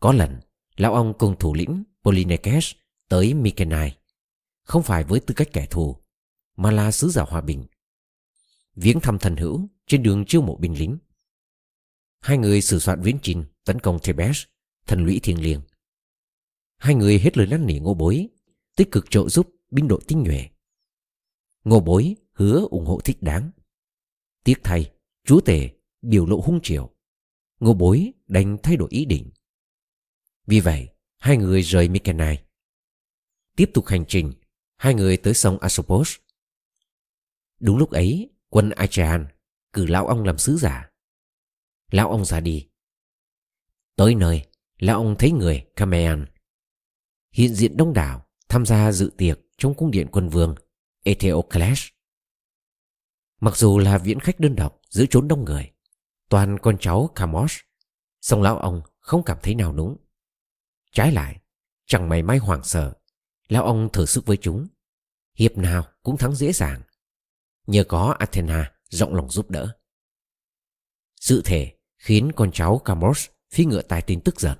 Có 0.00 0.12
lần, 0.12 0.40
lão 0.76 0.94
ông 0.94 1.14
cùng 1.18 1.36
thủ 1.38 1.54
lĩnh 1.54 1.84
Polinekes 2.04 2.72
tới 3.08 3.34
Mykenai, 3.34 3.96
không 4.64 4.82
phải 4.82 5.04
với 5.04 5.20
tư 5.20 5.34
cách 5.34 5.48
kẻ 5.52 5.66
thù, 5.70 5.96
mà 6.56 6.70
là 6.70 6.90
sứ 6.90 7.08
giả 7.08 7.22
hòa 7.22 7.40
bình. 7.40 7.64
Viếng 8.74 9.00
thăm 9.00 9.18
thần 9.18 9.36
hữu 9.36 9.68
trên 9.86 10.02
đường 10.02 10.24
chiêu 10.24 10.42
mộ 10.42 10.56
binh 10.56 10.78
lính. 10.78 10.98
Hai 12.20 12.38
người 12.38 12.60
sử 12.60 12.78
soạn 12.78 13.02
viễn 13.02 13.18
trình 13.22 13.44
tấn 13.64 13.80
công 13.80 13.98
Thebes, 14.02 14.42
thần 14.86 15.04
lũy 15.04 15.20
thiêng 15.22 15.42
liêng. 15.42 15.60
Hai 16.76 16.94
người 16.94 17.18
hết 17.18 17.38
lời 17.38 17.46
năn 17.46 17.66
nỉ 17.66 17.78
ngô 17.78 17.94
bối, 17.94 18.28
tích 18.76 18.88
cực 18.92 19.10
trợ 19.10 19.28
giúp 19.28 19.50
binh 19.70 19.88
đội 19.88 20.00
tinh 20.06 20.22
nhuệ. 20.22 20.48
Ngô 21.64 21.80
bối 21.80 22.16
hứa 22.32 22.66
ủng 22.70 22.86
hộ 22.86 23.00
thích 23.04 23.22
đáng. 23.22 23.50
Tiếc 24.44 24.54
thay, 24.62 24.92
chúa 25.24 25.40
tể 25.40 25.70
biểu 26.02 26.26
lộ 26.26 26.40
hung 26.40 26.60
chiều. 26.62 26.90
Ngô 27.60 27.74
bối 27.74 28.12
đành 28.26 28.56
thay 28.62 28.76
đổi 28.76 28.88
ý 28.90 29.04
định. 29.04 29.30
Vì 30.46 30.60
vậy, 30.60 30.88
hai 31.18 31.36
người 31.36 31.62
rời 31.62 31.88
Mykenai. 31.88 32.44
Tiếp 33.56 33.70
tục 33.74 33.86
hành 33.86 34.04
trình, 34.08 34.32
hai 34.76 34.94
người 34.94 35.16
tới 35.16 35.34
sông 35.34 35.58
Asopos. 35.58 36.16
Đúng 37.60 37.76
lúc 37.76 37.90
ấy, 37.90 38.30
quân 38.48 38.70
Achaean 38.70 39.26
cử 39.72 39.86
lão 39.86 40.06
ông 40.06 40.24
làm 40.24 40.38
sứ 40.38 40.56
giả. 40.56 40.89
Lão 41.90 42.10
ông 42.10 42.24
ra 42.24 42.40
đi. 42.40 42.68
Tới 43.96 44.14
nơi, 44.14 44.46
lão 44.78 44.96
ông 44.96 45.16
thấy 45.18 45.32
người 45.32 45.66
Kamean. 45.76 46.26
Hiện 47.30 47.54
diện 47.54 47.76
đông 47.76 47.92
đảo 47.92 48.26
tham 48.48 48.66
gia 48.66 48.92
dự 48.92 49.10
tiệc 49.16 49.38
trong 49.58 49.74
cung 49.74 49.90
điện 49.90 50.08
quân 50.12 50.28
vương 50.28 50.54
Etheocles. 51.02 51.86
Mặc 53.40 53.56
dù 53.56 53.78
là 53.78 53.98
viễn 53.98 54.20
khách 54.20 54.40
đơn 54.40 54.56
độc 54.56 54.80
giữa 54.88 55.04
chốn 55.10 55.28
đông 55.28 55.44
người, 55.44 55.72
toàn 56.28 56.58
con 56.58 56.76
cháu 56.80 57.10
Kamos, 57.14 57.58
song 58.20 58.42
lão 58.42 58.58
ông 58.58 58.82
không 58.98 59.22
cảm 59.24 59.38
thấy 59.42 59.54
nào 59.54 59.72
núng. 59.72 59.96
Trái 60.92 61.12
lại, 61.12 61.40
chẳng 61.86 62.08
mày 62.08 62.22
may 62.22 62.38
hoảng 62.38 62.64
sợ, 62.64 62.94
lão 63.48 63.64
ông 63.64 63.88
thử 63.92 64.06
sức 64.06 64.26
với 64.26 64.36
chúng. 64.36 64.66
Hiệp 65.34 65.58
nào 65.58 65.84
cũng 66.02 66.16
thắng 66.16 66.34
dễ 66.34 66.52
dàng, 66.52 66.82
nhờ 67.66 67.84
có 67.84 68.16
Athena 68.18 68.72
rộng 68.88 69.14
lòng 69.14 69.30
giúp 69.30 69.50
đỡ. 69.50 69.76
Sự 71.20 71.42
thể 71.44 71.79
khiến 72.00 72.32
con 72.36 72.50
cháu 72.52 72.78
Camus 72.78 73.26
phi 73.50 73.64
ngựa 73.64 73.82
tài 73.82 74.02
tin 74.02 74.20
tức 74.20 74.40
giận. 74.40 74.58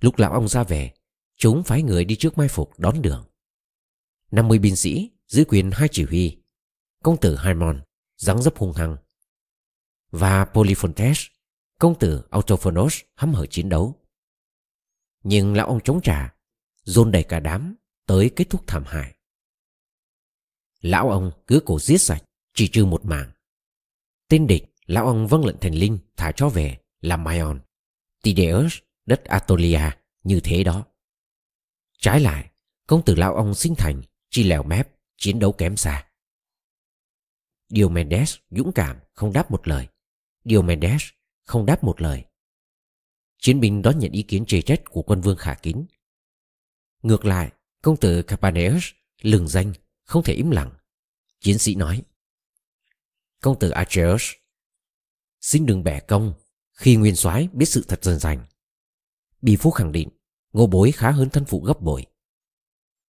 Lúc 0.00 0.18
lão 0.18 0.32
ông 0.32 0.48
ra 0.48 0.62
về, 0.62 0.92
chúng 1.36 1.62
phái 1.64 1.82
người 1.82 2.04
đi 2.04 2.16
trước 2.16 2.38
mai 2.38 2.48
phục 2.48 2.78
đón 2.78 3.02
đường. 3.02 3.24
50 4.30 4.58
binh 4.58 4.76
sĩ 4.76 5.10
dưới 5.26 5.44
quyền 5.44 5.70
hai 5.72 5.88
chỉ 5.92 6.04
huy, 6.04 6.42
công 7.02 7.20
tử 7.20 7.36
Haimon, 7.36 7.82
dáng 8.16 8.42
dấp 8.42 8.56
hung 8.56 8.72
hăng, 8.72 8.96
và 10.10 10.44
Polyphontes, 10.44 11.26
công 11.78 11.98
tử 11.98 12.22
Autophonos 12.30 13.00
hăm 13.14 13.34
hở 13.34 13.46
chiến 13.46 13.68
đấu. 13.68 13.94
Nhưng 15.22 15.54
lão 15.54 15.66
ông 15.66 15.80
chống 15.84 16.00
trả, 16.02 16.34
dồn 16.82 17.10
đẩy 17.10 17.22
cả 17.22 17.40
đám 17.40 17.76
tới 18.06 18.30
kết 18.36 18.50
thúc 18.50 18.64
thảm 18.66 18.84
hại. 18.86 19.14
Lão 20.80 21.10
ông 21.10 21.32
cứ 21.46 21.60
cổ 21.66 21.78
giết 21.78 21.98
sạch, 21.98 22.22
chỉ 22.54 22.68
trừ 22.68 22.84
một 22.84 23.04
mảng. 23.04 23.32
Tên 24.28 24.46
địch, 24.46 24.64
lão 24.88 25.06
ông 25.06 25.26
vâng 25.26 25.44
lệnh 25.44 25.58
thành 25.60 25.74
linh 25.74 25.98
thả 26.16 26.32
chó 26.32 26.48
về 26.48 26.78
làm 27.00 27.24
mayon 27.24 27.60
Tideus, 28.22 28.78
đất 29.06 29.24
Atolia 29.24 29.90
như 30.24 30.40
thế 30.44 30.64
đó. 30.64 30.84
Trái 31.98 32.20
lại, 32.20 32.50
công 32.86 33.04
tử 33.04 33.14
lão 33.14 33.34
ông 33.34 33.54
sinh 33.54 33.74
thành, 33.74 34.02
chi 34.30 34.44
lèo 34.44 34.62
mép, 34.62 34.88
chiến 35.16 35.38
đấu 35.38 35.52
kém 35.52 35.76
xa. 35.76 36.08
Diomedes 37.68 38.36
dũng 38.50 38.72
cảm 38.72 38.96
không 39.14 39.32
đáp 39.32 39.50
một 39.50 39.68
lời. 39.68 39.88
Diomedes 40.44 41.02
không 41.44 41.66
đáp 41.66 41.84
một 41.84 42.00
lời. 42.00 42.24
Chiến 43.38 43.60
binh 43.60 43.82
đón 43.82 43.98
nhận 43.98 44.12
ý 44.12 44.22
kiến 44.22 44.44
chê 44.46 44.62
trách 44.62 44.82
của 44.90 45.02
quân 45.02 45.20
vương 45.20 45.36
khả 45.36 45.54
kính. 45.54 45.86
Ngược 47.02 47.24
lại, 47.24 47.52
công 47.82 47.96
tử 47.96 48.22
Capaneus 48.22 48.84
lừng 49.22 49.48
danh, 49.48 49.72
không 50.04 50.22
thể 50.22 50.34
im 50.34 50.50
lặng. 50.50 50.70
Chiến 51.40 51.58
sĩ 51.58 51.74
nói. 51.74 52.02
Công 53.40 53.58
tử 53.58 53.70
Acheus, 53.70 54.32
xin 55.40 55.66
đừng 55.66 55.84
bẻ 55.84 56.00
công 56.00 56.34
khi 56.72 56.96
nguyên 56.96 57.16
soái 57.16 57.48
biết 57.52 57.66
sự 57.66 57.84
thật 57.88 58.04
dần 58.04 58.18
dành. 58.18 58.46
Bi 59.42 59.56
Phú 59.56 59.70
khẳng 59.70 59.92
định 59.92 60.08
ngô 60.52 60.66
bối 60.66 60.92
khá 60.92 61.10
hơn 61.10 61.30
thân 61.30 61.44
phụ 61.44 61.60
gấp 61.60 61.80
bội. 61.80 62.06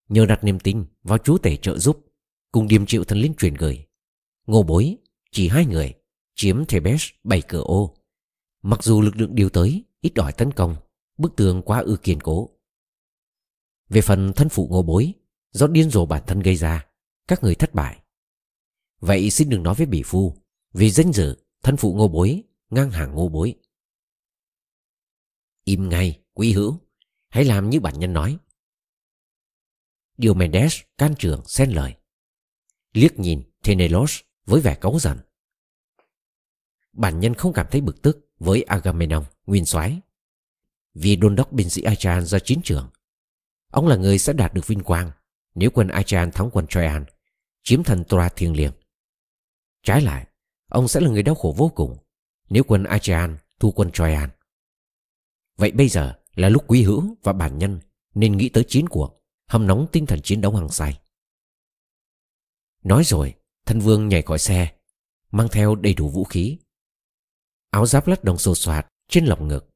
Nhờ 0.08 0.26
đặt 0.26 0.44
niềm 0.44 0.60
tin 0.60 0.84
vào 1.02 1.18
chú 1.18 1.38
tể 1.38 1.56
trợ 1.56 1.78
giúp 1.78 2.06
cùng 2.52 2.68
điềm 2.68 2.86
chịu 2.86 3.04
thần 3.04 3.18
linh 3.18 3.34
truyền 3.34 3.54
gửi. 3.54 3.86
Ngô 4.46 4.62
bối 4.62 4.96
chỉ 5.32 5.48
hai 5.48 5.66
người 5.66 5.94
chiếm 6.34 6.64
Thebes 6.64 7.08
bảy 7.24 7.42
cửa 7.42 7.62
ô. 7.62 7.94
Mặc 8.62 8.82
dù 8.82 9.00
lực 9.00 9.16
lượng 9.16 9.34
điều 9.34 9.48
tới 9.48 9.84
ít 10.00 10.14
đòi 10.14 10.32
tấn 10.32 10.52
công, 10.52 10.76
bức 11.18 11.36
tường 11.36 11.62
quá 11.62 11.78
ư 11.80 11.96
kiên 12.02 12.20
cố. 12.20 12.50
Về 13.88 14.00
phần 14.00 14.32
thân 14.32 14.48
phụ 14.48 14.68
ngô 14.70 14.82
bối, 14.82 15.14
do 15.50 15.66
điên 15.66 15.90
rồ 15.90 16.06
bản 16.06 16.22
thân 16.26 16.40
gây 16.40 16.56
ra, 16.56 16.86
các 17.28 17.42
người 17.42 17.54
thất 17.54 17.74
bại. 17.74 18.02
Vậy 19.00 19.30
xin 19.30 19.48
đừng 19.48 19.62
nói 19.62 19.74
với 19.74 19.86
bỉ 19.86 20.02
phu, 20.02 20.34
vì 20.72 20.90
danh 20.90 21.12
dự, 21.12 21.36
thân 21.62 21.76
phụ 21.76 21.94
ngô 21.94 22.08
bối, 22.08 22.44
ngang 22.70 22.90
hàng 22.90 23.14
ngô 23.14 23.28
bối. 23.28 23.54
Im 25.64 25.88
ngay, 25.88 26.22
quý 26.34 26.52
hữu, 26.52 26.80
hãy 27.28 27.44
làm 27.44 27.70
như 27.70 27.80
bản 27.80 27.98
nhân 27.98 28.12
nói. 28.12 28.38
Điều 30.16 30.34
Mendes 30.34 30.80
can 30.98 31.14
trường 31.18 31.46
xen 31.46 31.70
lời. 31.70 31.94
Liếc 32.92 33.18
nhìn 33.18 33.42
Tenelos 33.62 34.20
với 34.44 34.60
vẻ 34.60 34.74
cáu 34.80 34.98
giận. 34.98 35.18
Bản 36.92 37.20
nhân 37.20 37.34
không 37.34 37.52
cảm 37.52 37.66
thấy 37.70 37.80
bực 37.80 38.02
tức 38.02 38.30
với 38.38 38.62
Agamemnon, 38.62 39.24
nguyên 39.46 39.64
soái 39.64 40.00
Vì 40.94 41.16
đôn 41.16 41.36
đốc 41.36 41.52
binh 41.52 41.70
sĩ 41.70 41.82
Achan 41.82 42.26
ra 42.26 42.38
chiến 42.38 42.60
trường. 42.64 42.90
Ông 43.70 43.86
là 43.86 43.96
người 43.96 44.18
sẽ 44.18 44.32
đạt 44.32 44.54
được 44.54 44.66
vinh 44.66 44.82
quang 44.82 45.10
nếu 45.54 45.70
quân 45.70 45.88
Achan 45.88 46.30
thắng 46.30 46.50
quân 46.52 46.66
Troyan, 46.66 47.04
chiếm 47.62 47.82
thần 47.82 48.04
Troa 48.04 48.28
thiêng 48.28 48.56
liêng. 48.56 48.72
Trái 49.82 50.02
lại, 50.02 50.26
ông 50.68 50.88
sẽ 50.88 51.00
là 51.00 51.10
người 51.10 51.22
đau 51.22 51.34
khổ 51.34 51.54
vô 51.56 51.68
cùng 51.74 51.96
nếu 52.50 52.62
quân 52.64 52.84
Achean 52.84 53.36
thu 53.60 53.72
quân 53.72 53.90
Troyan. 53.90 54.30
Vậy 55.56 55.72
bây 55.72 55.88
giờ 55.88 56.14
là 56.34 56.48
lúc 56.48 56.64
quý 56.66 56.82
hữu 56.82 57.16
và 57.22 57.32
bản 57.32 57.58
nhân 57.58 57.80
nên 58.14 58.36
nghĩ 58.36 58.48
tới 58.48 58.64
chiến 58.68 58.88
cuộc, 58.88 59.22
hâm 59.48 59.66
nóng 59.66 59.86
tinh 59.92 60.06
thần 60.06 60.20
chiến 60.22 60.40
đấu 60.40 60.56
hàng 60.56 60.68
say. 60.68 61.00
Nói 62.84 63.04
rồi, 63.04 63.34
thân 63.66 63.80
vương 63.80 64.08
nhảy 64.08 64.22
khỏi 64.22 64.38
xe, 64.38 64.72
mang 65.30 65.48
theo 65.52 65.74
đầy 65.74 65.94
đủ 65.94 66.08
vũ 66.08 66.24
khí. 66.24 66.58
Áo 67.70 67.86
giáp 67.86 68.06
lát 68.06 68.24
đồng 68.24 68.38
sột 68.38 68.58
soạt 68.58 68.86
trên 69.08 69.26
lồng 69.26 69.48
ngực. 69.48 69.70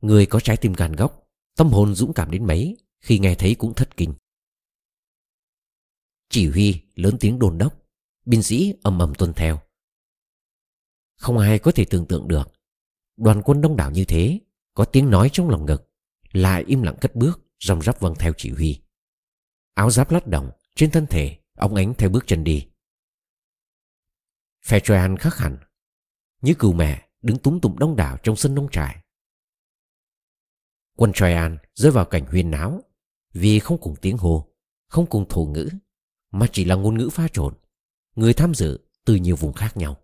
Người 0.00 0.26
có 0.26 0.40
trái 0.40 0.56
tim 0.56 0.72
gan 0.72 0.92
góc, 0.92 1.28
tâm 1.56 1.68
hồn 1.68 1.94
dũng 1.94 2.12
cảm 2.12 2.30
đến 2.30 2.46
mấy 2.46 2.76
khi 3.00 3.18
nghe 3.18 3.34
thấy 3.34 3.54
cũng 3.54 3.74
thất 3.74 3.96
kinh. 3.96 4.14
Chỉ 6.28 6.48
huy 6.48 6.82
lớn 6.94 7.16
tiếng 7.20 7.38
đồn 7.38 7.58
đốc, 7.58 7.86
binh 8.24 8.42
sĩ 8.42 8.74
ầm 8.82 8.98
ầm 8.98 9.14
tuân 9.14 9.32
theo. 9.32 9.60
Không 11.16 11.38
ai 11.38 11.58
có 11.58 11.72
thể 11.72 11.84
tưởng 11.84 12.06
tượng 12.06 12.28
được 12.28 12.52
đoàn 13.16 13.42
quân 13.44 13.60
đông 13.60 13.76
đảo 13.76 13.90
như 13.90 14.04
thế 14.04 14.40
có 14.74 14.84
tiếng 14.84 15.10
nói 15.10 15.30
trong 15.32 15.50
lòng 15.50 15.66
ngực 15.66 15.90
lại 16.32 16.64
im 16.66 16.82
lặng 16.82 16.96
cất 17.00 17.14
bước 17.14 17.40
rong 17.60 17.82
rắp 17.82 18.00
vâng 18.00 18.14
theo 18.18 18.32
chỉ 18.36 18.50
huy 18.50 18.82
áo 19.74 19.90
giáp 19.90 20.10
lát 20.10 20.26
động 20.26 20.50
trên 20.74 20.90
thân 20.90 21.06
thể 21.06 21.38
ông 21.54 21.74
ánh 21.74 21.94
theo 21.94 22.10
bước 22.10 22.26
chân 22.26 22.44
đi 22.44 22.68
phe 24.64 24.80
Troyan 24.80 25.16
khác 25.16 25.36
hẳn 25.36 25.58
như 26.42 26.54
cừu 26.54 26.72
mẹ 26.72 27.08
đứng 27.22 27.38
túng 27.38 27.60
tụng 27.60 27.78
đông 27.78 27.96
đảo 27.96 28.18
trong 28.22 28.36
sân 28.36 28.54
nông 28.54 28.68
trại 28.70 29.04
Quân 30.96 31.12
Traian 31.12 31.58
rơi 31.74 31.92
vào 31.92 32.04
cảnh 32.04 32.26
huyên 32.26 32.50
náo 32.50 32.82
vì 33.32 33.58
không 33.58 33.80
cùng 33.80 33.94
tiếng 34.00 34.18
hô, 34.18 34.54
không 34.88 35.06
cùng 35.06 35.26
thổ 35.28 35.44
ngữ, 35.44 35.68
mà 36.30 36.46
chỉ 36.52 36.64
là 36.64 36.74
ngôn 36.74 36.98
ngữ 36.98 37.08
pha 37.12 37.28
trộn. 37.32 37.54
Người 38.16 38.34
tham 38.34 38.54
dự 38.54 38.80
từ 39.04 39.14
nhiều 39.14 39.36
vùng 39.36 39.52
khác 39.52 39.76
nhau. 39.76 39.96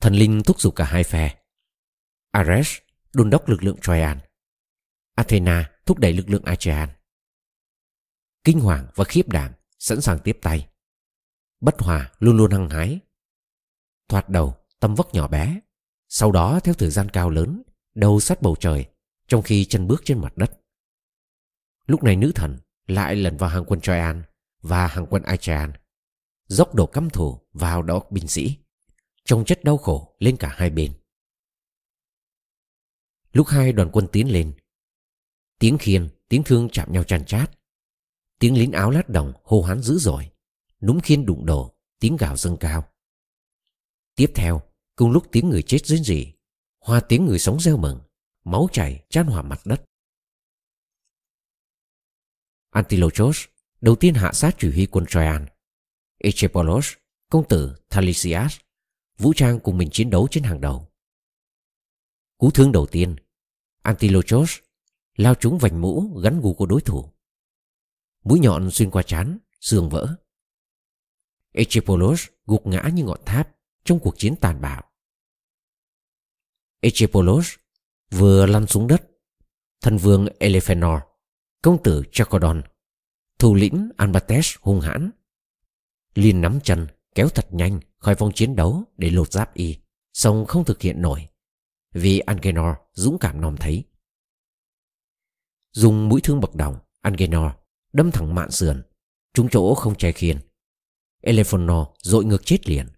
Thần 0.00 0.14
linh 0.14 0.42
thúc 0.42 0.60
giục 0.60 0.76
cả 0.76 0.84
hai 0.84 1.04
phe. 1.04 1.38
Ares 2.30 2.78
đôn 3.12 3.30
đốc 3.30 3.48
lực 3.48 3.62
lượng 3.62 3.76
Troyan. 3.82 4.18
Athena 5.14 5.70
thúc 5.86 5.98
đẩy 5.98 6.12
lực 6.12 6.30
lượng 6.30 6.44
Achaean. 6.44 6.88
Kinh 8.44 8.60
hoàng 8.60 8.86
và 8.94 9.04
khiếp 9.04 9.28
đảm 9.28 9.52
sẵn 9.78 10.00
sàng 10.00 10.18
tiếp 10.18 10.38
tay. 10.42 10.68
Bất 11.60 11.80
hòa 11.80 12.10
luôn 12.18 12.36
luôn 12.36 12.50
hăng 12.50 12.70
hái. 12.70 13.00
Thoạt 14.08 14.28
đầu 14.28 14.56
tâm 14.80 14.94
vóc 14.94 15.14
nhỏ 15.14 15.28
bé, 15.28 15.60
sau 16.08 16.32
đó 16.32 16.60
theo 16.60 16.74
thời 16.74 16.90
gian 16.90 17.08
cao 17.08 17.30
lớn, 17.30 17.62
đầu 17.94 18.20
sát 18.20 18.42
bầu 18.42 18.56
trời, 18.60 18.86
trong 19.28 19.42
khi 19.42 19.64
chân 19.64 19.86
bước 19.86 20.02
trên 20.04 20.18
mặt 20.18 20.32
đất. 20.36 20.60
Lúc 21.86 22.02
này 22.02 22.16
nữ 22.16 22.32
thần 22.34 22.58
lại 22.86 23.16
lần 23.16 23.36
vào 23.36 23.50
hàng 23.50 23.64
quân 23.64 23.80
Troyan 23.80 24.22
và 24.62 24.86
hàng 24.86 25.06
quân 25.10 25.22
Achaean, 25.22 25.72
dốc 26.46 26.74
đổ 26.74 26.86
căm 26.86 27.10
thù 27.10 27.40
vào 27.52 27.82
đó 27.82 28.00
binh 28.10 28.28
sĩ, 28.28 28.58
trông 29.30 29.44
chất 29.44 29.64
đau 29.64 29.78
khổ 29.78 30.16
lên 30.18 30.36
cả 30.36 30.54
hai 30.56 30.70
bên. 30.70 30.92
Lúc 33.32 33.46
hai 33.46 33.72
đoàn 33.72 33.90
quân 33.92 34.06
tiến 34.12 34.32
lên, 34.32 34.52
tiếng 35.58 35.78
khiên, 35.78 36.08
tiếng 36.28 36.42
thương 36.44 36.68
chạm 36.72 36.92
nhau 36.92 37.04
chăn 37.04 37.24
chát, 37.24 37.50
tiếng 38.38 38.58
lính 38.58 38.72
áo 38.72 38.90
lát 38.90 39.08
đồng 39.08 39.32
hô 39.44 39.62
hán 39.62 39.82
dữ 39.82 39.98
dội, 39.98 40.30
núm 40.80 41.00
khiên 41.00 41.26
đụng 41.26 41.46
đổ, 41.46 41.74
tiếng 41.98 42.16
gào 42.16 42.36
dâng 42.36 42.56
cao. 42.60 42.88
Tiếp 44.14 44.32
theo, 44.34 44.62
cùng 44.96 45.10
lúc 45.10 45.26
tiếng 45.32 45.50
người 45.50 45.62
chết 45.62 45.86
rên 45.86 46.04
rỉ, 46.04 46.32
hoa 46.80 47.00
tiếng 47.00 47.26
người 47.26 47.38
sống 47.38 47.60
reo 47.60 47.76
mừng, 47.76 48.00
máu 48.44 48.68
chảy 48.72 49.04
chan 49.08 49.26
hòa 49.26 49.42
mặt 49.42 49.60
đất. 49.64 49.84
Antilochos 52.70 53.44
đầu 53.80 53.96
tiên 53.96 54.14
hạ 54.14 54.32
sát 54.32 54.56
chỉ 54.58 54.70
huy 54.70 54.86
quân 54.86 55.06
Troyan. 55.06 55.46
Echepolos, 56.18 56.92
công 57.30 57.48
tử 57.48 57.76
Thalisias, 57.90 58.58
vũ 59.20 59.32
trang 59.36 59.60
cùng 59.60 59.78
mình 59.78 59.88
chiến 59.92 60.10
đấu 60.10 60.28
trên 60.30 60.44
hàng 60.44 60.60
đầu. 60.60 60.88
Cú 62.38 62.50
thương 62.50 62.72
đầu 62.72 62.86
tiên, 62.86 63.16
Antilochos 63.82 64.58
lao 65.16 65.34
trúng 65.34 65.58
vành 65.58 65.80
mũ 65.80 66.20
gắn 66.22 66.40
gù 66.40 66.54
của 66.54 66.66
đối 66.66 66.80
thủ. 66.80 67.12
Mũi 68.24 68.40
nhọn 68.40 68.70
xuyên 68.70 68.90
qua 68.90 69.02
chán, 69.02 69.38
xương 69.60 69.88
vỡ. 69.88 70.16
Echepolos 71.52 72.26
gục 72.46 72.66
ngã 72.66 72.90
như 72.94 73.04
ngọn 73.04 73.20
tháp 73.26 73.56
trong 73.84 74.00
cuộc 74.00 74.14
chiến 74.18 74.34
tàn 74.40 74.60
bạo. 74.60 74.82
Echepolos 76.80 77.54
vừa 78.10 78.46
lăn 78.46 78.66
xuống 78.66 78.86
đất, 78.86 79.02
thần 79.80 79.96
vương 79.96 80.26
Elephenor, 80.38 81.00
công 81.62 81.82
tử 81.82 82.02
Chacodon, 82.12 82.62
thủ 83.38 83.54
lĩnh 83.54 83.90
Albates 83.96 84.54
hung 84.60 84.80
hãn, 84.80 85.10
liền 86.14 86.40
nắm 86.40 86.58
chân 86.64 86.86
kéo 87.14 87.28
thật 87.28 87.46
nhanh 87.50 87.80
khỏi 88.00 88.14
vòng 88.14 88.32
chiến 88.34 88.56
đấu 88.56 88.84
để 88.96 89.10
lột 89.10 89.32
giáp 89.32 89.54
y, 89.54 89.76
song 90.12 90.44
không 90.48 90.64
thực 90.64 90.80
hiện 90.80 91.02
nổi 91.02 91.28
vì 91.92 92.18
Angenor 92.18 92.76
dũng 92.92 93.18
cảm 93.18 93.40
nom 93.40 93.56
thấy. 93.56 93.84
Dùng 95.72 96.08
mũi 96.08 96.20
thương 96.20 96.40
bậc 96.40 96.54
đồng, 96.54 96.78
Angenor 97.00 97.52
đâm 97.92 98.10
thẳng 98.10 98.34
mạn 98.34 98.50
sườn, 98.50 98.82
trúng 99.34 99.48
chỗ 99.48 99.74
không 99.74 99.94
che 99.94 100.12
khiên. 100.12 100.38
Elephonor 101.20 101.86
dội 101.98 102.24
ngược 102.24 102.46
chết 102.46 102.68
liền. 102.68 102.88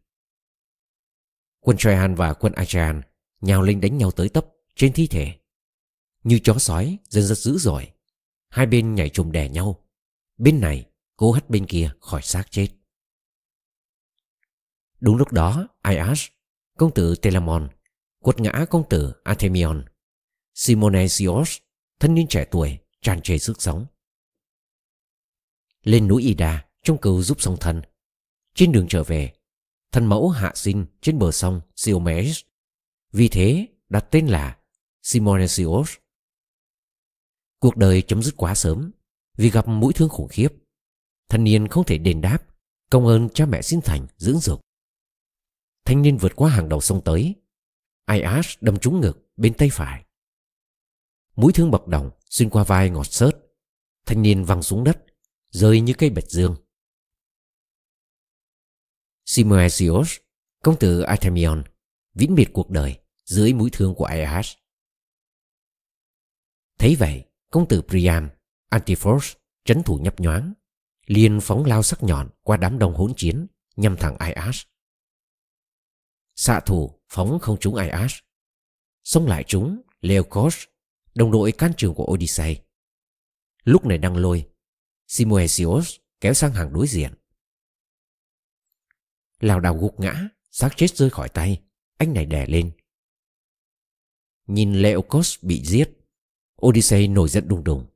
Quân 1.61 1.77
Traian 1.77 2.15
và 2.15 2.35
quân 2.35 2.53
Achaean 2.53 3.03
nhào 3.41 3.63
lên 3.63 3.81
đánh 3.81 3.99
nhau 3.99 4.11
tới 4.11 4.29
tấp 4.29 4.47
trên 4.75 4.93
thi 4.93 5.07
thể. 5.07 5.39
Như 6.25 6.39
chó 6.45 6.55
sói 6.59 6.99
dân 7.09 7.25
rất 7.25 7.39
dữ 7.39 7.59
dội. 7.59 7.93
Hai 8.49 8.67
bên 8.67 8.95
nhảy 8.95 9.09
chùm 9.09 9.33
đè 9.33 9.49
nhau. 9.49 9.85
Bên 10.39 10.61
này 10.61 10.87
cố 11.17 11.33
hất 11.33 11.51
bên 11.51 11.67
kia 11.67 11.91
khỏi 12.01 12.23
xác 12.23 12.51
chết. 12.51 12.69
Đúng 15.03 15.17
lúc 15.17 15.33
đó, 15.33 15.69
Aias, 15.81 16.27
công 16.79 16.95
tử 16.95 17.15
Telamon, 17.15 17.69
quật 18.19 18.41
ngã 18.41 18.67
công 18.71 18.89
tử 18.89 19.13
Athemion. 19.25 19.85
Simonesios, 20.55 21.59
thân 22.01 22.15
niên 22.15 22.27
trẻ 22.27 22.45
tuổi, 22.51 22.79
tràn 23.01 23.23
trề 23.23 23.39
sức 23.39 23.63
sống. 23.63 23.87
Lên 25.83 26.09
núi 26.09 26.23
Ida, 26.23 26.67
trong 26.83 26.99
cầu 26.99 27.23
giúp 27.23 27.41
sông 27.41 27.57
thân. 27.61 27.83
Trên 28.55 28.73
đường 28.73 28.87
trở 28.89 29.05
về, 29.05 29.33
thân 29.93 30.07
mẫu 30.07 30.29
hạ 30.29 30.53
sinh 30.55 30.87
trên 31.01 31.19
bờ 31.19 31.33
sông 31.33 31.61
Siomes. 31.77 32.41
Vì 33.13 33.29
thế 33.29 33.67
đặt 33.89 34.07
tên 34.11 34.27
là 34.27 34.59
Simonesios. 35.03 35.91
Cuộc 37.59 37.77
đời 37.77 38.03
chấm 38.03 38.23
dứt 38.23 38.35
quá 38.37 38.55
sớm 38.55 38.91
vì 39.37 39.51
gặp 39.51 39.69
mũi 39.69 39.93
thương 39.93 40.09
khủng 40.09 40.29
khiếp. 40.29 40.49
Thanh 41.29 41.45
niên 41.45 41.69
không 41.69 41.85
thể 41.85 41.99
đền 41.99 42.21
đáp 42.21 42.39
công 42.91 43.07
ơn 43.07 43.29
cha 43.29 43.47
mẹ 43.47 43.63
sinh 43.63 43.81
thành 43.81 44.07
dưỡng 44.17 44.39
dục. 44.39 44.61
Thanh 45.85 46.03
niên 46.03 46.17
vượt 46.17 46.33
qua 46.37 46.51
hàng 46.51 46.69
đầu 46.69 46.81
sông 46.81 47.05
tới. 47.05 47.35
Aias 48.05 48.57
đâm 48.61 48.79
trúng 48.79 49.01
ngực 49.01 49.29
bên 49.37 49.55
tay 49.55 49.69
phải. 49.73 50.05
Mũi 51.37 51.53
thương 51.53 51.71
bậc 51.71 51.87
đồng 51.87 52.11
xuyên 52.31 52.51
qua 52.51 52.65
vai 52.65 52.91
ngọt 52.91 53.07
sớt. 53.07 53.33
Thanh 54.07 54.23
niên 54.23 54.45
văng 54.45 54.63
xuống 54.63 54.85
đất, 54.85 55.05
rơi 55.51 55.81
như 55.81 55.95
cây 55.99 56.11
bạch 56.11 56.31
dương. 56.31 56.57
Simoesios, 59.25 60.17
công 60.63 60.79
tử 60.79 61.01
Artemion, 61.01 61.65
vĩnh 62.15 62.35
biệt 62.35 62.49
cuộc 62.53 62.71
đời 62.71 62.99
dưới 63.25 63.53
mũi 63.53 63.71
thương 63.73 63.95
của 63.95 64.05
Aias. 64.05 64.53
Thấy 66.79 66.97
vậy, 66.97 67.25
công 67.51 67.69
tử 67.69 67.83
Priam, 67.89 68.29
Antiphos, 68.69 69.33
trấn 69.65 69.83
thủ 69.83 69.97
nhấp 69.97 70.21
nhoáng, 70.21 70.53
liền 71.07 71.41
phóng 71.43 71.65
lao 71.65 71.83
sắc 71.83 72.03
nhọn 72.03 72.29
qua 72.43 72.57
đám 72.57 72.79
đông 72.79 72.95
hỗn 72.95 73.13
chiến 73.17 73.47
nhằm 73.77 73.97
thẳng 73.97 74.17
Aias. 74.19 74.63
Xạ 76.35 76.61
thủ 76.61 77.01
phóng 77.09 77.39
không 77.39 77.57
trúng 77.61 77.75
Aias. 77.75 78.13
Xông 79.05 79.27
lại 79.27 79.45
chúng 79.47 79.83
Leokos, 80.01 80.65
đồng 81.15 81.31
đội 81.31 81.53
can 81.53 81.73
trường 81.77 81.95
của 81.95 82.07
Odyssey. 82.13 82.57
Lúc 83.65 83.85
này 83.85 83.99
đang 83.99 84.17
lôi, 84.17 84.49
Simoesios 85.07 85.97
kéo 86.21 86.35
sang 86.35 86.53
hàng 86.53 86.73
đối 86.73 86.87
diện. 86.87 87.15
Lào 89.41 89.61
đảo 89.61 89.79
gục 89.79 90.01
ngã, 90.01 90.29
xác 90.51 90.71
chết 90.77 90.97
rơi 90.97 91.11
khỏi 91.11 91.29
tay, 91.29 91.63
anh 91.99 92.15
này 92.15 92.27
đè 92.27 92.47
lên. 92.47 92.73
Nhìn 94.47 94.75
Leokos 94.75 95.45
bị 95.45 95.63
giết, 95.65 95.91
Odyssey 96.67 97.09
nổi 97.09 97.29
giận 97.29 97.49
đùng 97.49 97.65
đùng. 97.65 97.87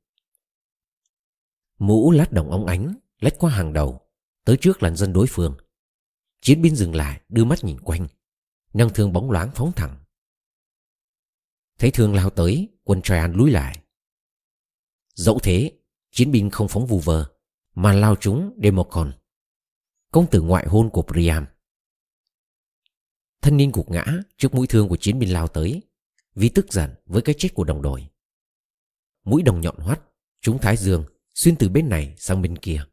Mũ 1.78 2.10
lát 2.10 2.32
đồng 2.32 2.50
óng 2.50 2.66
ánh, 2.66 2.94
lách 3.20 3.34
qua 3.38 3.50
hàng 3.50 3.72
đầu, 3.72 4.00
tới 4.44 4.56
trước 4.60 4.82
làn 4.82 4.96
dân 4.96 5.12
đối 5.12 5.26
phương. 5.26 5.56
Chiến 6.40 6.62
binh 6.62 6.76
dừng 6.76 6.94
lại, 6.94 7.20
đưa 7.28 7.44
mắt 7.44 7.64
nhìn 7.64 7.80
quanh, 7.80 8.06
nâng 8.76 8.90
thương 8.94 9.12
bóng 9.12 9.30
loáng 9.30 9.50
phóng 9.54 9.72
thẳng. 9.72 9.96
Thấy 11.78 11.90
thương 11.90 12.14
lao 12.14 12.30
tới, 12.30 12.68
quân 12.84 13.02
Traian 13.02 13.32
lùi 13.32 13.50
lại. 13.50 13.82
Dẫu 15.14 15.38
thế, 15.42 15.72
chiến 16.10 16.30
binh 16.30 16.50
không 16.50 16.68
phóng 16.68 16.86
vù 16.86 17.00
vờ, 17.00 17.32
mà 17.74 17.92
lao 17.92 18.16
trúng 18.16 18.58
Democon, 18.62 19.12
công 20.12 20.30
tử 20.30 20.40
ngoại 20.40 20.66
hôn 20.66 20.90
của 20.90 21.02
Priam. 21.02 21.46
Thân 23.42 23.56
niên 23.56 23.72
gục 23.72 23.90
ngã 23.90 24.04
trước 24.36 24.54
mũi 24.54 24.66
thương 24.66 24.88
của 24.88 24.96
chiến 24.96 25.18
binh 25.18 25.32
lao 25.32 25.48
tới, 25.48 25.82
vì 26.34 26.48
tức 26.48 26.72
giận 26.72 26.94
với 27.06 27.22
cái 27.22 27.34
chết 27.38 27.48
của 27.54 27.64
đồng 27.64 27.82
đội. 27.82 28.06
Mũi 29.24 29.42
đồng 29.42 29.60
nhọn 29.60 29.76
hoắt, 29.78 30.00
trúng 30.40 30.58
thái 30.58 30.76
dương, 30.76 31.04
xuyên 31.34 31.56
từ 31.56 31.68
bên 31.68 31.88
này 31.88 32.14
sang 32.18 32.42
bên 32.42 32.58
kia. 32.58 32.84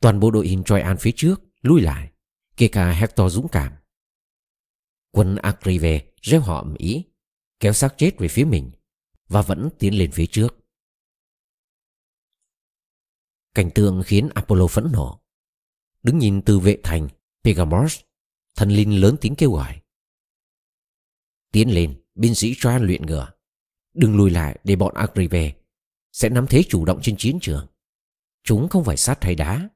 Toàn 0.00 0.20
bộ 0.20 0.30
đội 0.30 0.48
hình 0.48 0.64
Troyan 0.64 0.96
phía 0.96 1.12
trước 1.16 1.40
lui 1.62 1.80
lại, 1.80 2.12
kể 2.56 2.68
cả 2.68 2.92
Hector 2.92 3.32
dũng 3.32 3.48
cảm. 3.48 3.77
Quân 5.10 5.36
Akrive 5.36 6.12
reo 6.22 6.40
họ 6.40 6.58
ầm 6.58 6.74
ý, 6.74 7.04
kéo 7.60 7.72
xác 7.72 7.94
chết 7.98 8.18
về 8.18 8.28
phía 8.28 8.44
mình 8.44 8.70
và 9.28 9.42
vẫn 9.42 9.68
tiến 9.78 9.98
lên 9.98 10.10
phía 10.12 10.26
trước. 10.26 10.54
Cảnh 13.54 13.70
tượng 13.74 14.02
khiến 14.06 14.28
Apollo 14.34 14.66
phẫn 14.66 14.88
nộ. 14.92 15.20
Đứng 16.02 16.18
nhìn 16.18 16.42
từ 16.42 16.58
vệ 16.58 16.78
thành, 16.82 17.08
Pegamos, 17.44 18.00
thần 18.56 18.70
linh 18.70 19.00
lớn 19.00 19.16
tiếng 19.20 19.34
kêu 19.34 19.52
gọi. 19.52 19.80
Tiến 21.52 21.74
lên, 21.74 22.02
binh 22.14 22.34
sĩ 22.34 22.54
Troan 22.58 22.82
luyện 22.82 23.06
ngựa. 23.06 23.28
Đừng 23.94 24.16
lùi 24.16 24.30
lại 24.30 24.58
để 24.64 24.76
bọn 24.76 24.94
Akrive 24.94 25.54
sẽ 26.12 26.28
nắm 26.28 26.46
thế 26.46 26.62
chủ 26.68 26.84
động 26.84 27.00
trên 27.02 27.16
chiến 27.16 27.38
trường. 27.40 27.66
Chúng 28.42 28.68
không 28.68 28.84
phải 28.84 28.96
sát 28.96 29.24
hay 29.24 29.34
đá. 29.34 29.68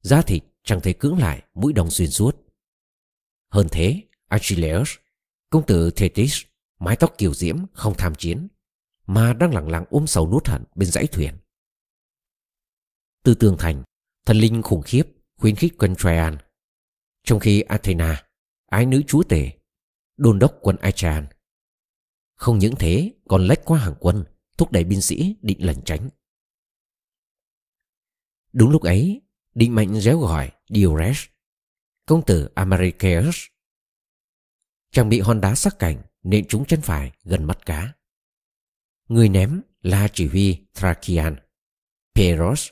Da 0.00 0.22
thịt 0.22 0.44
chẳng 0.62 0.80
thể 0.80 0.92
cưỡng 0.92 1.18
lại 1.18 1.42
mũi 1.54 1.72
đồng 1.72 1.90
xuyên 1.90 2.10
suốt. 2.10 2.36
Hơn 3.48 3.66
thế, 3.70 4.02
Achilleus, 4.30 4.94
công 5.50 5.66
tử 5.66 5.90
Thetis, 5.90 6.42
mái 6.78 6.96
tóc 6.96 7.14
kiều 7.18 7.34
diễm 7.34 7.56
không 7.72 7.94
tham 7.98 8.14
chiến, 8.14 8.48
mà 9.06 9.32
đang 9.32 9.54
lặng 9.54 9.68
lặng 9.68 9.84
ôm 9.90 10.06
sầu 10.06 10.30
nuốt 10.30 10.48
hận 10.48 10.64
bên 10.74 10.90
dãy 10.90 11.06
thuyền. 11.06 11.34
Từ 13.22 13.34
tường 13.34 13.56
thành, 13.58 13.82
thần 14.26 14.36
linh 14.36 14.62
khủng 14.62 14.82
khiếp 14.82 15.02
khuyến 15.36 15.56
khích 15.56 15.74
quân 15.78 15.94
Traian. 15.96 16.38
Trong 17.24 17.40
khi 17.40 17.60
Athena, 17.60 18.26
ái 18.66 18.86
nữ 18.86 19.02
chúa 19.06 19.22
tể, 19.22 19.52
đôn 20.16 20.38
đốc 20.38 20.58
quân 20.60 20.76
Achaean. 20.76 21.26
Không 22.40 22.58
những 22.58 22.74
thế 22.78 23.12
còn 23.28 23.46
lách 23.46 23.64
qua 23.64 23.78
hàng 23.78 23.94
quân 24.00 24.24
Thúc 24.58 24.72
đẩy 24.72 24.84
binh 24.84 25.00
sĩ 25.00 25.36
định 25.42 25.66
lẩn 25.66 25.76
tránh 25.84 26.08
Đúng 28.52 28.70
lúc 28.70 28.82
ấy 28.82 29.22
Định 29.54 29.74
mệnh 29.74 30.00
réo 30.00 30.18
gọi 30.18 30.50
Diores 30.68 31.24
Công 32.06 32.24
tử 32.26 32.48
Americaeus 32.54 33.36
Chàng 34.90 35.08
bị 35.08 35.20
hòn 35.20 35.40
đá 35.40 35.54
sắc 35.54 35.78
cảnh 35.78 36.02
Nện 36.22 36.48
trúng 36.48 36.64
chân 36.64 36.80
phải 36.80 37.12
gần 37.24 37.44
mắt 37.44 37.66
cá. 37.66 37.92
Người 39.08 39.28
ném 39.28 39.62
là 39.82 40.08
chỉ 40.12 40.28
huy 40.28 40.58
Thracian 40.74 41.36
Peros 42.14 42.68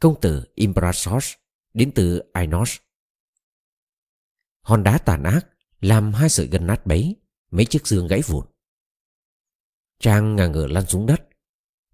Công 0.00 0.20
tử 0.20 0.44
Imbrasos 0.54 1.32
Đến 1.74 1.92
từ 1.94 2.22
Ainos. 2.32 2.76
Hòn 4.60 4.82
đá 4.82 4.98
tàn 4.98 5.22
ác 5.22 5.46
Làm 5.80 6.12
hai 6.12 6.28
sợi 6.28 6.46
gân 6.46 6.66
nát 6.66 6.86
bấy, 6.86 7.16
Mấy 7.50 7.64
chiếc 7.64 7.86
xương 7.86 8.08
gãy 8.08 8.22
vụn. 8.26 8.46
Trang 10.00 10.36
ngả 10.36 10.46
ngửa 10.46 10.66
lăn 10.66 10.86
xuống 10.86 11.06
đất, 11.06 11.28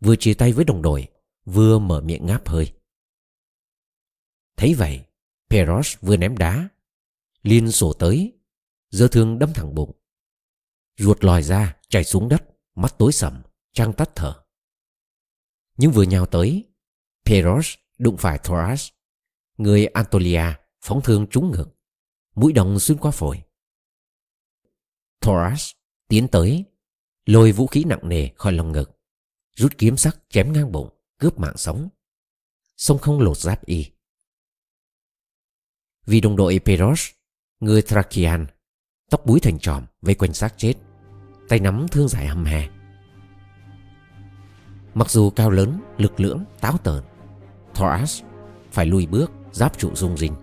Vừa 0.01 0.17
chia 0.17 0.35
tay 0.35 0.53
với 0.53 0.65
đồng 0.65 0.83
đội, 0.83 1.09
Vừa 1.45 1.79
mở 1.79 2.01
miệng 2.01 2.27
ngáp 2.27 2.49
hơi. 2.49 2.73
Thấy 4.57 4.75
vậy 4.75 5.05
Peros 5.51 5.97
vừa 6.01 6.17
ném 6.17 6.39
đá 6.39 6.69
Liên 7.43 7.73
sổ 7.73 7.93
tới 7.93 8.33
Giơ 8.95 9.09
thương 9.09 9.39
đâm 9.39 9.53
thẳng 9.53 9.75
bụng. 9.75 9.93
Ruột 10.97 11.25
lòi 11.25 11.43
ra, 11.43 11.77
chảy 11.89 12.05
xuống 12.05 12.29
đất, 12.29 12.43
Mắt 12.75 12.95
tối 12.99 13.13
sầm 13.13 13.43
Trang 13.73 13.93
tắt 13.93 14.11
thở. 14.15 14.45
Nhưng 15.77 15.93
vừa 15.93 16.03
nhào 16.03 16.27
tới, 16.27 16.73
Peros 17.25 17.75
đụng 17.99 18.17
phải 18.17 18.39
Thoras 18.39 18.89
Người 19.57 19.87
Antolia 19.87 20.43
phóng 20.81 21.01
thương 21.05 21.27
trúng 21.31 21.51
ngực, 21.51 21.69
Mũi 22.35 22.53
đồng 22.53 22.79
xuyên 22.79 22.99
qua 22.99 23.11
phổi. 23.11 23.43
Thoras 25.21 25.73
tiến 26.09 26.29
tới, 26.29 26.65
Lôi 27.27 27.53
vũ 27.53 27.67
khí 27.67 27.85
nặng 27.85 28.09
nề 28.09 28.29
khỏi 28.37 28.53
lòng 28.53 28.73
ngực, 28.73 29.01
Rút 29.57 29.73
kiếm 29.79 29.97
sắc 29.97 30.19
chém 30.29 30.53
ngang 30.53 30.73
bụng, 30.73 30.89
Cướp 31.19 31.39
mạng 31.39 31.57
sống. 31.57 31.89
Sông 32.77 32.99
không 32.99 33.21
lột 33.21 33.37
giáp 33.39 33.67
y. 33.67 33.91
Vì 36.07 36.21
đồng 36.21 36.37
đội 36.37 36.61
Peros, 36.65 37.11
Người 37.61 37.83
Thracian 37.83 38.47
Tóc 39.15 39.27
búi 39.27 39.41
thành 39.41 39.59
tròm 39.59 39.83
vây 40.03 40.15
quanh 40.15 40.33
xác 40.33 40.59
chết. 40.59 40.75
Tay 41.49 41.61
nắm 41.61 41.87
thương 41.91 42.09
dài 42.09 42.27
hầm 42.27 42.45
hè. 42.45 42.69
Mặc 44.95 45.11
dù 45.11 45.31
cao 45.31 45.51
lớn, 45.51 45.81
lực 45.99 46.21
lưỡng, 46.21 46.45
táo 46.61 46.79
tợn 46.79 47.03
Thoras 47.75 48.23
phải 48.73 48.87
lùi 48.87 49.07
bước 49.07 49.33
giáp 49.53 49.79
trụ 49.79 49.91
rung 49.95 50.17
rinh. 50.17 50.35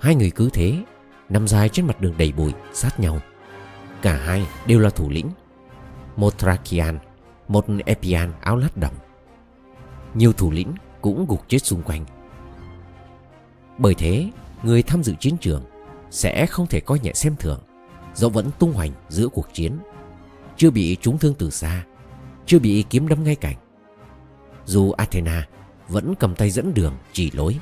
Hai 0.00 0.14
người 0.14 0.30
cứ 0.30 0.50
thế 0.52 0.84
Nằm 1.28 1.48
dài 1.48 1.68
trên 1.68 1.86
mặt 1.86 2.00
đường 2.00 2.14
đầy 2.18 2.32
bụi 2.32 2.52
sát 2.72 3.00
nhau. 3.00 3.18
Cả 4.02 4.16
hai 4.16 4.46
đều 4.66 4.78
là 4.78 4.90
thủ 4.90 5.10
lĩnh. 5.10 5.30
Một 6.16 6.38
Thrakian 6.38 6.98
Một 7.48 7.66
Epian 7.86 8.32
áo 8.40 8.56
lát 8.56 8.76
đồng 8.76 8.94
Nhiều 10.14 10.32
thủ 10.32 10.50
lĩnh 10.50 10.74
cũng 11.00 11.26
gục 11.28 11.48
chết 11.48 11.58
xung 11.58 11.82
quanh. 11.82 12.04
Bởi 13.78 13.94
thế 13.94 14.30
Người 14.62 14.82
tham 14.82 15.02
dự 15.02 15.14
chiến 15.20 15.36
trường 15.40 15.62
sẽ 16.14 16.46
không 16.46 16.66
thể 16.66 16.80
coi 16.80 16.98
nhẹ 16.98 17.12
xem 17.14 17.36
thường 17.36 17.60
Dẫu 18.14 18.30
vẫn 18.30 18.50
tung 18.58 18.72
hoành 18.72 18.90
giữa 19.08 19.28
cuộc 19.28 19.54
chiến. 19.54 19.78
Chưa 20.56 20.70
bị 20.70 20.96
trúng 21.00 21.18
thương 21.18 21.34
từ 21.38 21.50
xa, 21.50 21.84
Chưa 22.46 22.58
bị 22.58 22.84
kiếm 22.90 23.08
đâm 23.08 23.24
ngay 23.24 23.34
cạnh. 23.34 23.56
Dù 24.64 24.92
Athena 24.92 25.46
Vẫn 25.88 26.14
cầm 26.14 26.34
tay 26.34 26.50
dẫn 26.50 26.74
đường 26.74 26.94
chỉ 27.12 27.30
lối, 27.30 27.58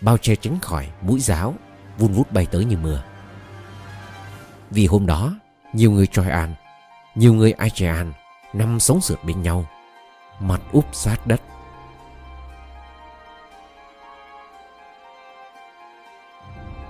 Bao 0.00 0.18
che 0.18 0.36
tránh 0.36 0.60
khỏi 0.60 0.88
mũi 1.02 1.20
giáo 1.20 1.54
Vun 1.98 2.12
vút 2.12 2.32
bay 2.32 2.46
tới 2.46 2.64
như 2.64 2.76
mưa. 2.76 3.02
Vì 4.70 4.86
hôm 4.86 5.06
đó, 5.06 5.34
Nhiều 5.72 5.90
người 5.90 6.06
Troyan 6.06 6.54
Nhiều 7.14 7.34
người 7.34 7.52
Aegean 7.52 8.12
Nằm 8.52 8.80
sống 8.80 9.00
sượt 9.00 9.24
bên 9.24 9.42
nhau, 9.42 9.66
Mặt 10.40 10.60
úp 10.72 10.84
sát 10.92 11.26
đất. 11.26 11.40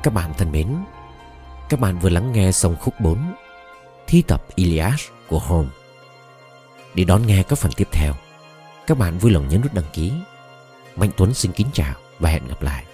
Các 0.05 0.15
bạn 0.15 0.35
thân 0.39 0.53
mến, 0.53 0.77
Các 1.69 1.81
bạn 1.81 1.99
vừa 1.99 2.09
lắng 2.09 2.33
nghe 2.33 2.53
xong 2.53 2.77
khúc 2.81 2.95
4 3.01 3.35
Thi 4.07 4.23
tập 4.23 4.45
Iliad 4.55 5.01
của 5.29 5.39
Holmes. 5.39 5.73
Để 6.95 7.05
đón 7.05 7.27
nghe 7.27 7.43
các 7.43 7.59
phần 7.59 7.73
tiếp 7.77 7.89
theo, 7.93 8.15
Các 8.87 8.99
bạn 8.99 9.19
vui 9.19 9.33
lòng 9.33 9.49
nhấn 9.49 9.61
nút 9.61 9.75
đăng 9.75 9.85
ký. 9.93 10.13
Mạnh 10.97 11.11
Tuấn 11.17 11.35
xin 11.35 11.53
kính 11.53 11.67
chào 11.73 11.95
và 12.19 12.31
hẹn 12.31 12.49
gặp 12.49 12.63
lại. 12.63 12.85